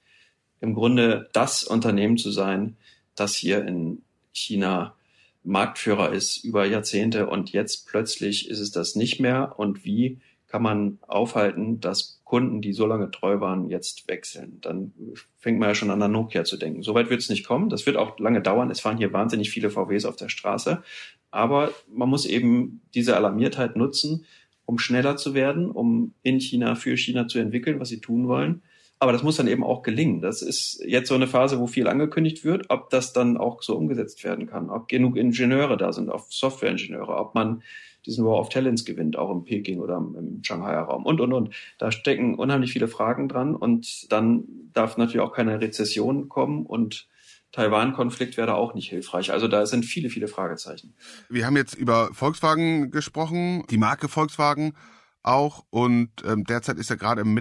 im 0.64 0.74
Grunde 0.74 1.28
das 1.34 1.62
Unternehmen 1.62 2.16
zu 2.16 2.30
sein, 2.30 2.76
das 3.14 3.34
hier 3.34 3.64
in 3.64 4.02
China 4.32 4.96
Marktführer 5.44 6.10
ist 6.10 6.42
über 6.42 6.64
Jahrzehnte 6.64 7.26
und 7.28 7.52
jetzt 7.52 7.86
plötzlich 7.86 8.48
ist 8.48 8.60
es 8.60 8.70
das 8.70 8.96
nicht 8.96 9.20
mehr. 9.20 9.54
Und 9.58 9.84
wie 9.84 10.20
kann 10.46 10.62
man 10.62 10.98
aufhalten, 11.06 11.80
dass 11.80 12.22
Kunden, 12.24 12.62
die 12.62 12.72
so 12.72 12.86
lange 12.86 13.10
treu 13.10 13.40
waren, 13.40 13.68
jetzt 13.68 14.08
wechseln? 14.08 14.58
Dann 14.62 14.94
fängt 15.36 15.58
man 15.58 15.68
ja 15.68 15.74
schon 15.74 15.90
an 15.90 16.00
an 16.00 16.12
Nokia 16.12 16.44
zu 16.44 16.56
denken. 16.56 16.82
Soweit 16.82 17.10
wird 17.10 17.20
es 17.20 17.28
nicht 17.28 17.46
kommen. 17.46 17.68
Das 17.68 17.84
wird 17.84 17.98
auch 17.98 18.18
lange 18.18 18.40
dauern. 18.40 18.70
Es 18.70 18.80
fahren 18.80 18.96
hier 18.96 19.12
wahnsinnig 19.12 19.50
viele 19.50 19.68
VWs 19.68 20.06
auf 20.06 20.16
der 20.16 20.30
Straße. 20.30 20.82
Aber 21.30 21.72
man 21.92 22.08
muss 22.08 22.24
eben 22.24 22.80
diese 22.94 23.16
Alarmiertheit 23.16 23.76
nutzen, 23.76 24.24
um 24.64 24.78
schneller 24.78 25.18
zu 25.18 25.34
werden, 25.34 25.70
um 25.70 26.14
in 26.22 26.40
China 26.40 26.74
für 26.74 26.96
China 26.96 27.28
zu 27.28 27.38
entwickeln, 27.38 27.80
was 27.80 27.90
sie 27.90 28.00
tun 28.00 28.28
wollen. 28.28 28.62
Aber 28.98 29.12
das 29.12 29.22
muss 29.22 29.36
dann 29.36 29.48
eben 29.48 29.64
auch 29.64 29.82
gelingen. 29.82 30.20
Das 30.20 30.40
ist 30.40 30.82
jetzt 30.86 31.08
so 31.08 31.14
eine 31.14 31.26
Phase, 31.26 31.58
wo 31.58 31.66
viel 31.66 31.88
angekündigt 31.88 32.44
wird, 32.44 32.66
ob 32.70 32.90
das 32.90 33.12
dann 33.12 33.36
auch 33.36 33.62
so 33.62 33.76
umgesetzt 33.76 34.24
werden 34.24 34.46
kann, 34.46 34.70
ob 34.70 34.88
genug 34.88 35.16
Ingenieure 35.16 35.76
da 35.76 35.92
sind, 35.92 36.10
auch 36.10 36.26
Softwareingenieure, 36.30 37.16
ob 37.16 37.34
man 37.34 37.62
diesen 38.06 38.24
War 38.24 38.38
of 38.38 38.48
Talents 38.50 38.84
gewinnt, 38.84 39.16
auch 39.16 39.30
im 39.30 39.44
Peking 39.44 39.80
oder 39.80 39.96
im 39.96 40.40
Shanghai 40.42 40.76
Raum 40.76 41.06
und, 41.06 41.20
und, 41.20 41.32
und. 41.32 41.54
Da 41.78 41.90
stecken 41.90 42.34
unheimlich 42.34 42.72
viele 42.72 42.88
Fragen 42.88 43.28
dran 43.28 43.54
und 43.54 44.10
dann 44.12 44.44
darf 44.72 44.96
natürlich 44.96 45.20
auch 45.20 45.32
keine 45.32 45.60
Rezession 45.60 46.28
kommen 46.28 46.66
und 46.66 47.08
Taiwan-Konflikt 47.52 48.36
wäre 48.36 48.48
da 48.48 48.54
auch 48.54 48.74
nicht 48.74 48.90
hilfreich. 48.90 49.32
Also 49.32 49.46
da 49.46 49.64
sind 49.64 49.84
viele, 49.84 50.10
viele 50.10 50.26
Fragezeichen. 50.26 50.94
Wir 51.28 51.46
haben 51.46 51.56
jetzt 51.56 51.74
über 51.74 52.10
Volkswagen 52.12 52.90
gesprochen, 52.90 53.64
die 53.70 53.78
Marke 53.78 54.08
Volkswagen 54.08 54.74
auch. 55.22 55.64
Und 55.70 56.10
ähm, 56.26 56.42
derzeit 56.44 56.78
ist 56.78 56.90
ja 56.90 56.96
gerade 56.96 57.20
im 57.20 57.32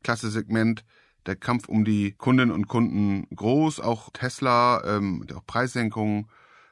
Mittelklasse-Segment 0.00 0.84
der 1.26 1.36
Kampf 1.36 1.68
um 1.68 1.84
die 1.84 2.12
Kundinnen 2.12 2.52
und 2.54 2.66
Kunden 2.66 3.26
groß. 3.34 3.80
Auch 3.80 4.10
Tesla, 4.12 4.82
ähm, 4.84 5.26
auch 5.34 5.44
Preissenkungen 5.46 6.26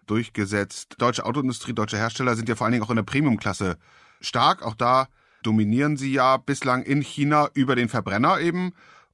durchgesetzt. 0.06 0.96
Deutsche 0.98 1.26
Autoindustrie, 1.26 1.74
deutsche 1.74 1.98
Hersteller 1.98 2.34
sind 2.34 2.48
ja 2.48 2.56
vor 2.56 2.64
allen 2.64 2.72
Dingen 2.72 2.84
auch 2.84 2.90
in 2.90 2.96
der 2.96 3.02
Premium-Klasse 3.02 3.76
stark. 4.20 4.62
Auch 4.62 4.74
da 4.74 5.08
dominieren 5.42 5.96
sie 5.96 6.12
ja 6.12 6.38
bislang 6.38 6.82
in 6.82 7.02
China 7.02 7.50
über 7.52 7.76
den 7.76 7.88
Verbrenner 7.88 8.40
eben. 8.40 8.72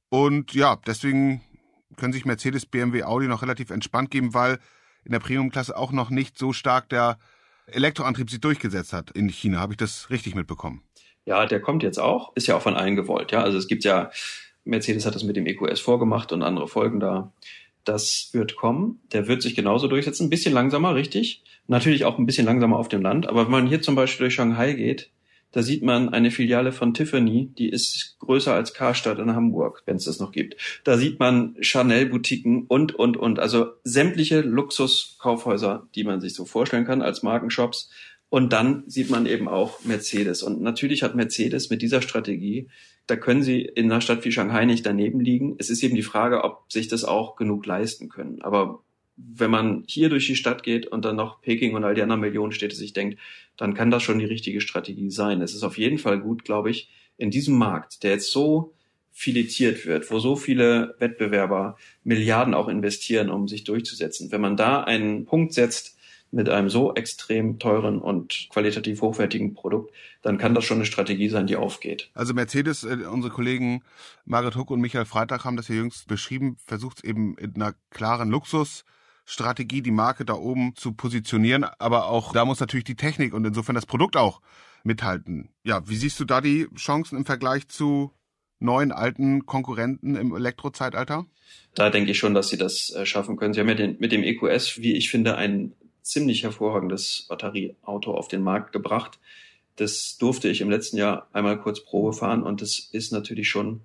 Und 0.09 0.53
ja, 0.53 0.77
deswegen 0.87 1.41
können 1.97 2.13
sich 2.13 2.25
Mercedes, 2.25 2.65
BMW, 2.65 3.03
Audi 3.03 3.27
noch 3.27 3.41
relativ 3.41 3.69
entspannt 3.69 4.11
geben, 4.11 4.33
weil 4.33 4.59
in 5.03 5.11
der 5.11 5.19
Premium-Klasse 5.19 5.75
auch 5.75 5.91
noch 5.91 6.09
nicht 6.09 6.37
so 6.37 6.53
stark 6.53 6.89
der 6.89 7.17
Elektroantrieb 7.67 8.29
sich 8.29 8.39
durchgesetzt 8.39 8.93
hat 8.93 9.11
in 9.11 9.27
China. 9.27 9.59
Habe 9.59 9.73
ich 9.73 9.77
das 9.77 10.09
richtig 10.09 10.33
mitbekommen? 10.33 10.81
Ja, 11.25 11.45
der 11.45 11.59
kommt 11.59 11.83
jetzt 11.83 11.99
auch. 11.99 12.35
Ist 12.35 12.47
ja 12.47 12.55
auch 12.55 12.61
von 12.61 12.75
allen 12.75 12.95
gewollt. 12.95 13.31
Ja, 13.31 13.41
also 13.41 13.57
es 13.57 13.67
gibt 13.67 13.83
ja, 13.83 14.11
Mercedes 14.63 15.05
hat 15.05 15.15
das 15.15 15.23
mit 15.23 15.35
dem 15.35 15.47
EQS 15.47 15.79
vorgemacht 15.79 16.31
und 16.31 16.43
andere 16.43 16.67
folgen 16.67 16.99
da. 16.99 17.31
Das 17.83 18.29
wird 18.31 18.55
kommen. 18.55 18.99
Der 19.11 19.27
wird 19.27 19.41
sich 19.41 19.55
genauso 19.55 19.87
durchsetzen. 19.87 20.27
Ein 20.27 20.29
bisschen 20.29 20.53
langsamer, 20.53 20.95
richtig. 20.95 21.43
Natürlich 21.67 22.05
auch 22.05 22.17
ein 22.17 22.25
bisschen 22.25 22.45
langsamer 22.45 22.77
auf 22.77 22.89
dem 22.89 23.01
Land. 23.01 23.27
Aber 23.27 23.45
wenn 23.45 23.51
man 23.51 23.67
hier 23.67 23.81
zum 23.81 23.95
Beispiel 23.95 24.25
durch 24.25 24.35
Shanghai 24.35 24.73
geht, 24.73 25.11
da 25.55 25.63
sieht 25.63 25.83
man 25.83 26.09
eine 26.09 26.31
Filiale 26.31 26.73
von 26.73 26.93
Tiffany, 26.93 27.49
die 27.57 27.69
ist 27.69 28.17
größer 28.19 28.53
als 28.53 28.73
Karstadt 28.73 29.19
in 29.19 29.35
Hamburg, 29.35 29.83
wenn 29.85 29.95
es 29.95 30.03
das 30.03 30.19
noch 30.19 30.33
gibt. 30.33 30.57
Da 30.83 30.97
sieht 30.97 31.17
man 31.17 31.55
Chanel-Boutiquen 31.61 32.65
und, 32.67 32.93
und, 32.93 33.15
und. 33.15 33.39
Also 33.39 33.67
sämtliche 33.85 34.41
Luxuskaufhäuser, 34.41 35.87
die 35.95 36.03
man 36.03 36.19
sich 36.19 36.33
so 36.33 36.43
vorstellen 36.43 36.83
kann 36.83 37.01
als 37.01 37.23
Markenshops. 37.23 37.89
Und 38.29 38.53
dann 38.53 38.83
sieht 38.87 39.09
man 39.09 39.25
eben 39.25 39.47
auch 39.47 39.83
Mercedes. 39.83 40.43
Und 40.43 40.61
natürlich 40.61 41.03
hat 41.03 41.15
Mercedes 41.15 41.69
mit 41.69 41.81
dieser 41.81 42.01
Strategie, 42.01 42.67
da 43.07 43.15
können 43.15 43.43
sie 43.43 43.61
in 43.61 43.91
einer 43.91 44.01
Stadt 44.01 44.25
wie 44.25 44.31
Shanghai 44.31 44.65
nicht 44.65 44.85
daneben 44.85 45.19
liegen. 45.19 45.55
Es 45.59 45.69
ist 45.69 45.83
eben 45.83 45.95
die 45.95 46.03
Frage, 46.03 46.43
ob 46.43 46.71
sich 46.71 46.87
das 46.87 47.03
auch 47.03 47.35
genug 47.35 47.65
leisten 47.65 48.09
können. 48.09 48.41
Aber 48.41 48.83
wenn 49.15 49.51
man 49.51 49.83
hier 49.87 50.09
durch 50.09 50.27
die 50.27 50.35
Stadt 50.35 50.63
geht 50.63 50.87
und 50.87 51.05
dann 51.05 51.15
noch 51.15 51.41
Peking 51.41 51.75
und 51.75 51.83
all 51.83 51.95
die 51.95 52.01
anderen 52.01 52.21
Millionenstädte 52.21 52.75
sich 52.75 52.93
denkt, 52.93 53.19
dann 53.57 53.73
kann 53.73 53.91
das 53.91 54.03
schon 54.03 54.19
die 54.19 54.25
richtige 54.25 54.59
Strategie 54.59 55.11
sein. 55.11 55.41
Es 55.41 55.53
ist 55.53 55.63
auf 55.63 55.77
jeden 55.77 55.99
Fall 55.99 56.19
gut, 56.19 56.43
glaube 56.43 56.71
ich, 56.71 56.89
in 57.17 57.31
diesem 57.31 57.57
Markt, 57.57 58.03
der 58.03 58.11
jetzt 58.11 58.31
so 58.31 58.73
filetiert 59.11 59.85
wird, 59.85 60.11
wo 60.11 60.19
so 60.19 60.35
viele 60.35 60.95
Wettbewerber 60.99 61.77
Milliarden 62.03 62.53
auch 62.53 62.67
investieren, 62.67 63.29
um 63.29 63.47
sich 63.47 63.63
durchzusetzen. 63.63 64.31
Wenn 64.31 64.41
man 64.41 64.57
da 64.57 64.83
einen 64.83 65.25
Punkt 65.25 65.53
setzt 65.53 65.94
mit 66.31 66.49
einem 66.49 66.69
so 66.69 66.93
extrem 66.95 67.59
teuren 67.59 67.99
und 67.99 68.47
qualitativ 68.49 69.01
hochwertigen 69.01 69.53
Produkt, 69.53 69.93
dann 70.21 70.37
kann 70.37 70.53
das 70.53 70.65
schon 70.65 70.77
eine 70.77 70.85
Strategie 70.85 71.29
sein, 71.29 71.47
die 71.47 71.55
aufgeht. 71.55 72.09
Also 72.13 72.33
Mercedes, 72.33 72.83
äh, 72.83 72.97
unsere 73.09 73.33
Kollegen 73.33 73.83
Margret 74.25 74.55
Huck 74.55 74.71
und 74.71 74.81
Michael 74.81 75.05
Freitag 75.05 75.45
haben 75.45 75.57
das 75.57 75.67
ja 75.67 75.75
jüngst 75.75 76.07
beschrieben, 76.07 76.57
versucht 76.65 77.03
eben 77.03 77.37
in 77.37 77.55
einer 77.55 77.73
klaren 77.89 78.29
Luxus 78.29 78.83
Strategie, 79.25 79.81
die 79.81 79.91
Marke 79.91 80.23
da 80.23 80.35
oben 80.35 80.75
zu 80.75 80.93
positionieren. 80.93 81.63
Aber 81.79 82.07
auch 82.07 82.31
da 82.31 82.45
muss 82.45 82.59
natürlich 82.59 82.83
die 82.83 82.95
Technik 82.95 83.33
und 83.33 83.45
insofern 83.45 83.75
das 83.75 83.85
Produkt 83.85 84.15
auch 84.17 84.41
mithalten. 84.83 85.49
Ja, 85.63 85.87
wie 85.87 85.95
siehst 85.95 86.19
du 86.19 86.25
da 86.25 86.41
die 86.41 86.67
Chancen 86.75 87.17
im 87.17 87.25
Vergleich 87.25 87.67
zu 87.67 88.11
neuen 88.59 88.91
alten 88.91 89.45
Konkurrenten 89.45 90.15
im 90.15 90.35
Elektrozeitalter? 90.35 91.25
Da 91.73 91.89
denke 91.89 92.11
ich 92.11 92.17
schon, 92.17 92.33
dass 92.33 92.49
sie 92.49 92.57
das 92.57 92.91
äh, 92.91 93.05
schaffen 93.05 93.35
können. 93.35 93.53
Sie 93.53 93.59
haben 93.59 93.69
ja 93.69 93.75
den, 93.75 93.97
mit 93.99 94.11
dem 94.11 94.23
EQS, 94.23 94.81
wie 94.81 94.93
ich 94.93 95.09
finde, 95.09 95.35
ein 95.35 95.73
ziemlich 96.05 96.43
hervorragendes 96.43 97.25
Batterieauto 97.27 98.13
auf 98.13 98.27
den 98.27 98.43
Markt 98.43 98.71
gebracht. 98.71 99.19
Das 99.75 100.17
durfte 100.17 100.47
ich 100.47 100.61
im 100.61 100.69
letzten 100.69 100.97
Jahr 100.97 101.27
einmal 101.33 101.59
kurz 101.59 101.83
Probe 101.83 102.13
fahren 102.13 102.43
und 102.43 102.61
das 102.61 102.79
ist 102.91 103.11
natürlich 103.11 103.49
schon 103.49 103.81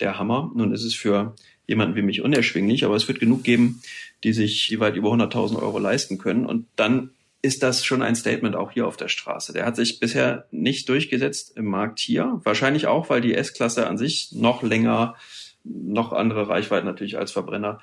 der 0.00 0.18
Hammer. 0.18 0.50
Nun 0.54 0.72
ist 0.72 0.84
es 0.84 0.94
für 0.94 1.34
jemanden 1.66 1.96
wie 1.96 2.02
mich 2.02 2.22
unerschwinglich, 2.22 2.84
aber 2.84 2.94
es 2.94 3.08
wird 3.08 3.20
genug 3.20 3.42
geben, 3.42 3.82
die 4.22 4.32
sich 4.32 4.78
weit 4.78 4.96
über 4.96 5.10
100.000 5.10 5.60
Euro 5.60 5.78
leisten 5.78 6.18
können. 6.18 6.46
Und 6.46 6.66
dann 6.76 7.10
ist 7.42 7.62
das 7.62 7.84
schon 7.84 8.02
ein 8.02 8.16
Statement 8.16 8.56
auch 8.56 8.70
hier 8.70 8.86
auf 8.86 8.96
der 8.96 9.08
Straße. 9.08 9.52
Der 9.52 9.66
hat 9.66 9.76
sich 9.76 10.00
bisher 10.00 10.46
nicht 10.50 10.88
durchgesetzt 10.88 11.56
im 11.56 11.66
Markt 11.66 11.98
hier. 11.98 12.40
Wahrscheinlich 12.44 12.86
auch, 12.86 13.10
weil 13.10 13.20
die 13.20 13.34
S-Klasse 13.34 13.86
an 13.86 13.98
sich 13.98 14.32
noch 14.32 14.62
länger, 14.62 15.16
noch 15.64 16.12
andere 16.12 16.48
Reichweiten 16.48 16.86
natürlich 16.86 17.18
als 17.18 17.32
Verbrenner. 17.32 17.80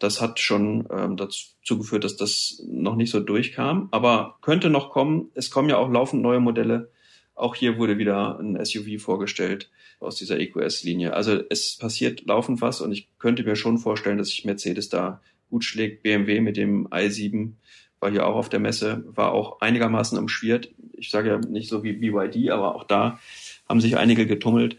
Das 0.00 0.20
hat 0.20 0.40
schon 0.40 0.88
ähm, 0.90 1.16
dazu 1.16 1.78
geführt, 1.78 2.04
dass 2.04 2.16
das 2.16 2.62
noch 2.66 2.96
nicht 2.96 3.10
so 3.10 3.20
durchkam. 3.20 3.88
Aber 3.92 4.38
könnte 4.40 4.70
noch 4.70 4.90
kommen. 4.90 5.30
Es 5.34 5.50
kommen 5.50 5.68
ja 5.68 5.76
auch 5.76 5.90
laufend 5.90 6.22
neue 6.22 6.40
Modelle. 6.40 6.90
Auch 7.34 7.54
hier 7.54 7.78
wurde 7.78 7.98
wieder 7.98 8.38
ein 8.40 8.62
SUV 8.62 9.00
vorgestellt 9.00 9.70
aus 10.00 10.16
dieser 10.16 10.40
EQS-Linie. 10.40 11.12
Also 11.12 11.40
es 11.48 11.76
passiert 11.76 12.26
laufend 12.26 12.60
was 12.60 12.80
und 12.80 12.92
ich 12.92 13.08
könnte 13.18 13.44
mir 13.44 13.56
schon 13.56 13.78
vorstellen, 13.78 14.18
dass 14.18 14.28
sich 14.28 14.44
Mercedes 14.44 14.88
da 14.88 15.20
gut 15.50 15.64
schlägt. 15.64 16.02
BMW 16.02 16.40
mit 16.40 16.56
dem 16.56 16.88
i7 16.88 17.52
war 18.00 18.10
hier 18.10 18.26
auch 18.26 18.36
auf 18.36 18.48
der 18.48 18.60
Messe, 18.60 19.04
war 19.06 19.32
auch 19.32 19.60
einigermaßen 19.60 20.18
umschwirrt. 20.18 20.70
Ich 20.94 21.10
sage 21.10 21.28
ja 21.28 21.38
nicht 21.38 21.68
so 21.68 21.82
wie 21.82 21.92
BYD, 21.92 22.50
aber 22.50 22.74
auch 22.74 22.84
da 22.84 23.20
haben 23.68 23.80
sich 23.80 23.98
einige 23.98 24.26
getummelt. 24.26 24.78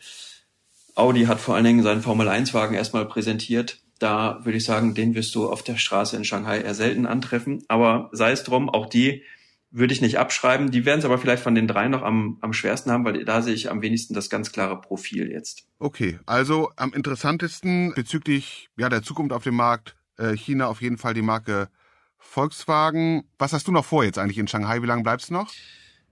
Audi 0.96 1.26
hat 1.26 1.40
vor 1.40 1.56
allen 1.56 1.66
Dingen 1.66 1.84
seinen 1.84 2.02
Formel-1-Wagen 2.02 2.76
erstmal 2.76 3.06
präsentiert. 3.06 3.80
Da 4.02 4.40
würde 4.44 4.58
ich 4.58 4.66
sagen, 4.66 4.96
den 4.96 5.14
wirst 5.14 5.36
du 5.36 5.48
auf 5.48 5.62
der 5.62 5.78
Straße 5.78 6.18
in 6.18 6.26
Shanghai 6.26 6.62
eher 6.62 6.74
selten 6.74 7.06
antreffen. 7.06 7.64
Aber 7.68 8.10
sei 8.14 8.32
es 8.32 8.44
drum, 8.44 8.68
auch 8.68 8.88
die 8.88 9.24
würde 9.70 9.94
ich 9.94 10.02
nicht 10.02 10.18
abschreiben. 10.18 10.72
Die 10.72 10.86
werden 10.86 11.00
es 11.00 11.06
aber 11.06 11.20
vielleicht 11.20 11.44
von 11.44 11.54
den 11.54 11.68
drei 11.68 11.88
noch 11.88 12.02
am, 12.02 12.40
am 12.42 12.52
schwersten 12.52 12.90
haben, 12.90 13.06
weil 13.06 13.24
da 13.26 13.44
sehe 13.44 13.54
ich 13.54 13.70
am 13.70 13.84
wenigsten 13.84 14.16
das 14.16 14.32
ganz 14.32 14.52
klare 14.52 14.82
Profil 14.82 15.30
jetzt. 15.30 15.68
Okay, 15.78 16.20
also 16.26 16.72
am 16.78 16.94
interessantesten 16.94 17.94
bezüglich 17.94 18.70
ja, 18.76 18.90
der 18.90 19.04
Zukunft 19.04 19.34
auf 19.34 19.44
dem 19.44 19.56
Markt 19.56 19.96
äh, 20.18 20.36
China 20.36 20.66
auf 20.66 20.82
jeden 20.82 20.98
Fall 20.98 21.14
die 21.14 21.22
Marke 21.22 21.70
Volkswagen. 22.18 23.26
Was 23.38 23.54
hast 23.54 23.68
du 23.68 23.72
noch 23.72 23.86
vor 23.86 24.04
jetzt 24.04 24.18
eigentlich 24.18 24.40
in 24.40 24.48
Shanghai? 24.48 24.82
Wie 24.82 24.88
lange 24.88 25.04
bleibst 25.04 25.30
du 25.30 25.34
noch? 25.34 25.54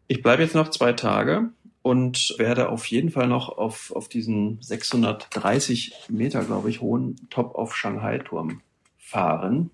Ich 0.07 0.21
bleibe 0.21 0.43
jetzt 0.43 0.55
noch 0.55 0.69
zwei 0.69 0.93
Tage 0.93 1.49
und 1.81 2.35
werde 2.37 2.69
auf 2.69 2.85
jeden 2.87 3.09
Fall 3.09 3.27
noch 3.27 3.49
auf, 3.49 3.91
auf 3.95 4.09
diesen 4.09 4.61
630 4.61 5.93
Meter, 6.09 6.43
glaube 6.43 6.69
ich, 6.69 6.81
hohen 6.81 7.27
Top-of-Shanghai-Turm 7.29 8.61
fahren. 8.97 9.71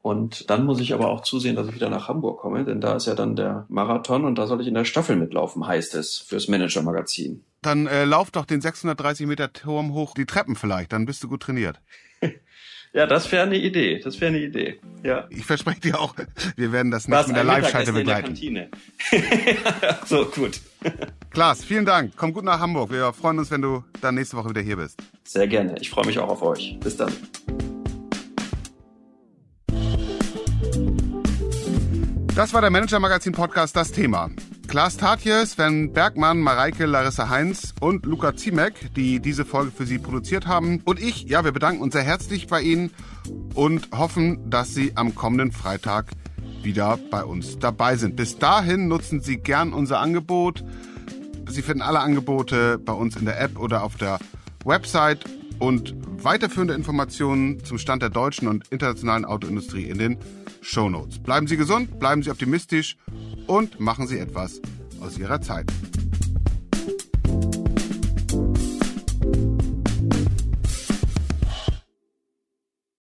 Und 0.00 0.50
dann 0.50 0.66
muss 0.66 0.80
ich 0.80 0.92
aber 0.92 1.08
auch 1.08 1.22
zusehen, 1.22 1.56
dass 1.56 1.66
ich 1.66 1.74
wieder 1.74 1.88
nach 1.88 2.08
Hamburg 2.08 2.38
komme, 2.38 2.64
denn 2.64 2.80
da 2.80 2.94
ist 2.94 3.06
ja 3.06 3.14
dann 3.14 3.36
der 3.36 3.64
Marathon 3.68 4.26
und 4.26 4.36
da 4.36 4.46
soll 4.46 4.60
ich 4.60 4.66
in 4.66 4.74
der 4.74 4.84
Staffel 4.84 5.16
mitlaufen, 5.16 5.66
heißt 5.66 5.94
es, 5.94 6.18
fürs 6.18 6.46
Manager-Magazin. 6.46 7.42
Dann 7.62 7.86
äh, 7.86 8.04
lauf 8.04 8.30
doch 8.30 8.44
den 8.44 8.60
630 8.60 9.26
Meter 9.26 9.50
Turm 9.52 9.94
hoch 9.94 10.12
die 10.12 10.26
Treppen 10.26 10.56
vielleicht, 10.56 10.92
dann 10.92 11.06
bist 11.06 11.22
du 11.22 11.28
gut 11.28 11.42
trainiert. 11.42 11.80
Ja, 12.96 13.08
das 13.08 13.32
wäre 13.32 13.42
eine 13.42 13.56
Idee. 13.56 13.98
Das 13.98 14.20
wäre 14.20 14.28
eine 14.28 14.38
Idee. 14.38 14.78
Ja. 15.02 15.26
Ich 15.28 15.44
verspreche 15.44 15.80
dir 15.80 16.00
auch, 16.00 16.14
wir 16.54 16.70
werden 16.70 16.92
das 16.92 17.08
nicht 17.08 17.16
Was, 17.16 17.26
mit 17.26 17.34
der 17.34 17.42
Live-Schalte 17.42 17.92
begleiten. 17.92 18.36
In 18.36 18.54
der 18.54 18.68
Kantine. 19.10 19.96
so, 20.06 20.26
gut. 20.26 20.60
Klaas, 21.34 21.64
vielen 21.64 21.84
Dank. 21.84 22.12
Komm 22.16 22.32
gut 22.32 22.44
nach 22.44 22.60
Hamburg. 22.60 22.92
Wir 22.92 23.12
freuen 23.12 23.40
uns, 23.40 23.50
wenn 23.50 23.60
du 23.60 23.82
dann 24.00 24.14
nächste 24.14 24.36
Woche 24.36 24.50
wieder 24.50 24.60
hier 24.60 24.76
bist. 24.76 25.02
Sehr 25.24 25.48
gerne. 25.48 25.74
Ich 25.80 25.90
freue 25.90 26.06
mich 26.06 26.16
auch 26.20 26.28
auf 26.28 26.42
euch. 26.42 26.78
Bis 26.78 26.96
dann. 26.96 27.12
Das 32.36 32.54
war 32.54 32.60
der 32.60 32.70
Manager 32.70 33.00
Magazin 33.00 33.32
Podcast 33.32 33.74
Das 33.74 33.90
Thema. 33.90 34.30
Klaas 34.68 34.96
Tatje, 34.96 35.44
Sven 35.44 35.92
Bergmann, 35.92 36.38
Mareike, 36.38 36.86
Larissa 36.86 37.28
Heinz 37.28 37.74
und 37.80 38.06
Luca 38.06 38.36
Ziemek, 38.36 38.94
die 38.94 39.18
diese 39.18 39.44
Folge 39.44 39.72
für 39.72 39.86
Sie 39.86 39.98
produziert 39.98 40.46
haben. 40.46 40.82
Und 40.84 41.00
ich, 41.00 41.24
ja, 41.24 41.44
wir 41.44 41.50
bedanken 41.50 41.82
uns 41.82 41.94
sehr 41.94 42.02
herzlich 42.04 42.46
bei 42.46 42.60
Ihnen 42.60 42.92
und 43.54 43.88
hoffen, 43.90 44.48
dass 44.50 44.72
Sie 44.72 44.92
am 44.94 45.16
kommenden 45.16 45.50
Freitag 45.50 46.12
wieder 46.62 46.96
bei 47.10 47.24
uns 47.24 47.58
dabei 47.58 47.96
sind. 47.96 48.14
Bis 48.14 48.38
dahin 48.38 48.86
nutzen 48.86 49.20
Sie 49.20 49.38
gern 49.38 49.72
unser 49.72 49.98
Angebot. 49.98 50.62
Sie 51.54 51.62
finden 51.62 51.82
alle 51.82 52.00
Angebote 52.00 52.78
bei 52.78 52.92
uns 52.92 53.14
in 53.14 53.26
der 53.26 53.40
App 53.40 53.60
oder 53.60 53.84
auf 53.84 53.94
der 53.96 54.18
Website 54.64 55.24
und 55.60 55.94
weiterführende 56.04 56.74
Informationen 56.74 57.62
zum 57.64 57.78
Stand 57.78 58.02
der 58.02 58.10
deutschen 58.10 58.48
und 58.48 58.66
internationalen 58.72 59.24
Autoindustrie 59.24 59.84
in 59.84 59.98
den 59.98 60.18
Shownotes. 60.62 61.20
Bleiben 61.20 61.46
Sie 61.46 61.56
gesund, 61.56 62.00
bleiben 62.00 62.24
Sie 62.24 62.30
optimistisch 62.32 62.96
und 63.46 63.78
machen 63.78 64.08
Sie 64.08 64.18
etwas 64.18 64.60
aus 65.00 65.16
Ihrer 65.16 65.40
Zeit. 65.42 65.70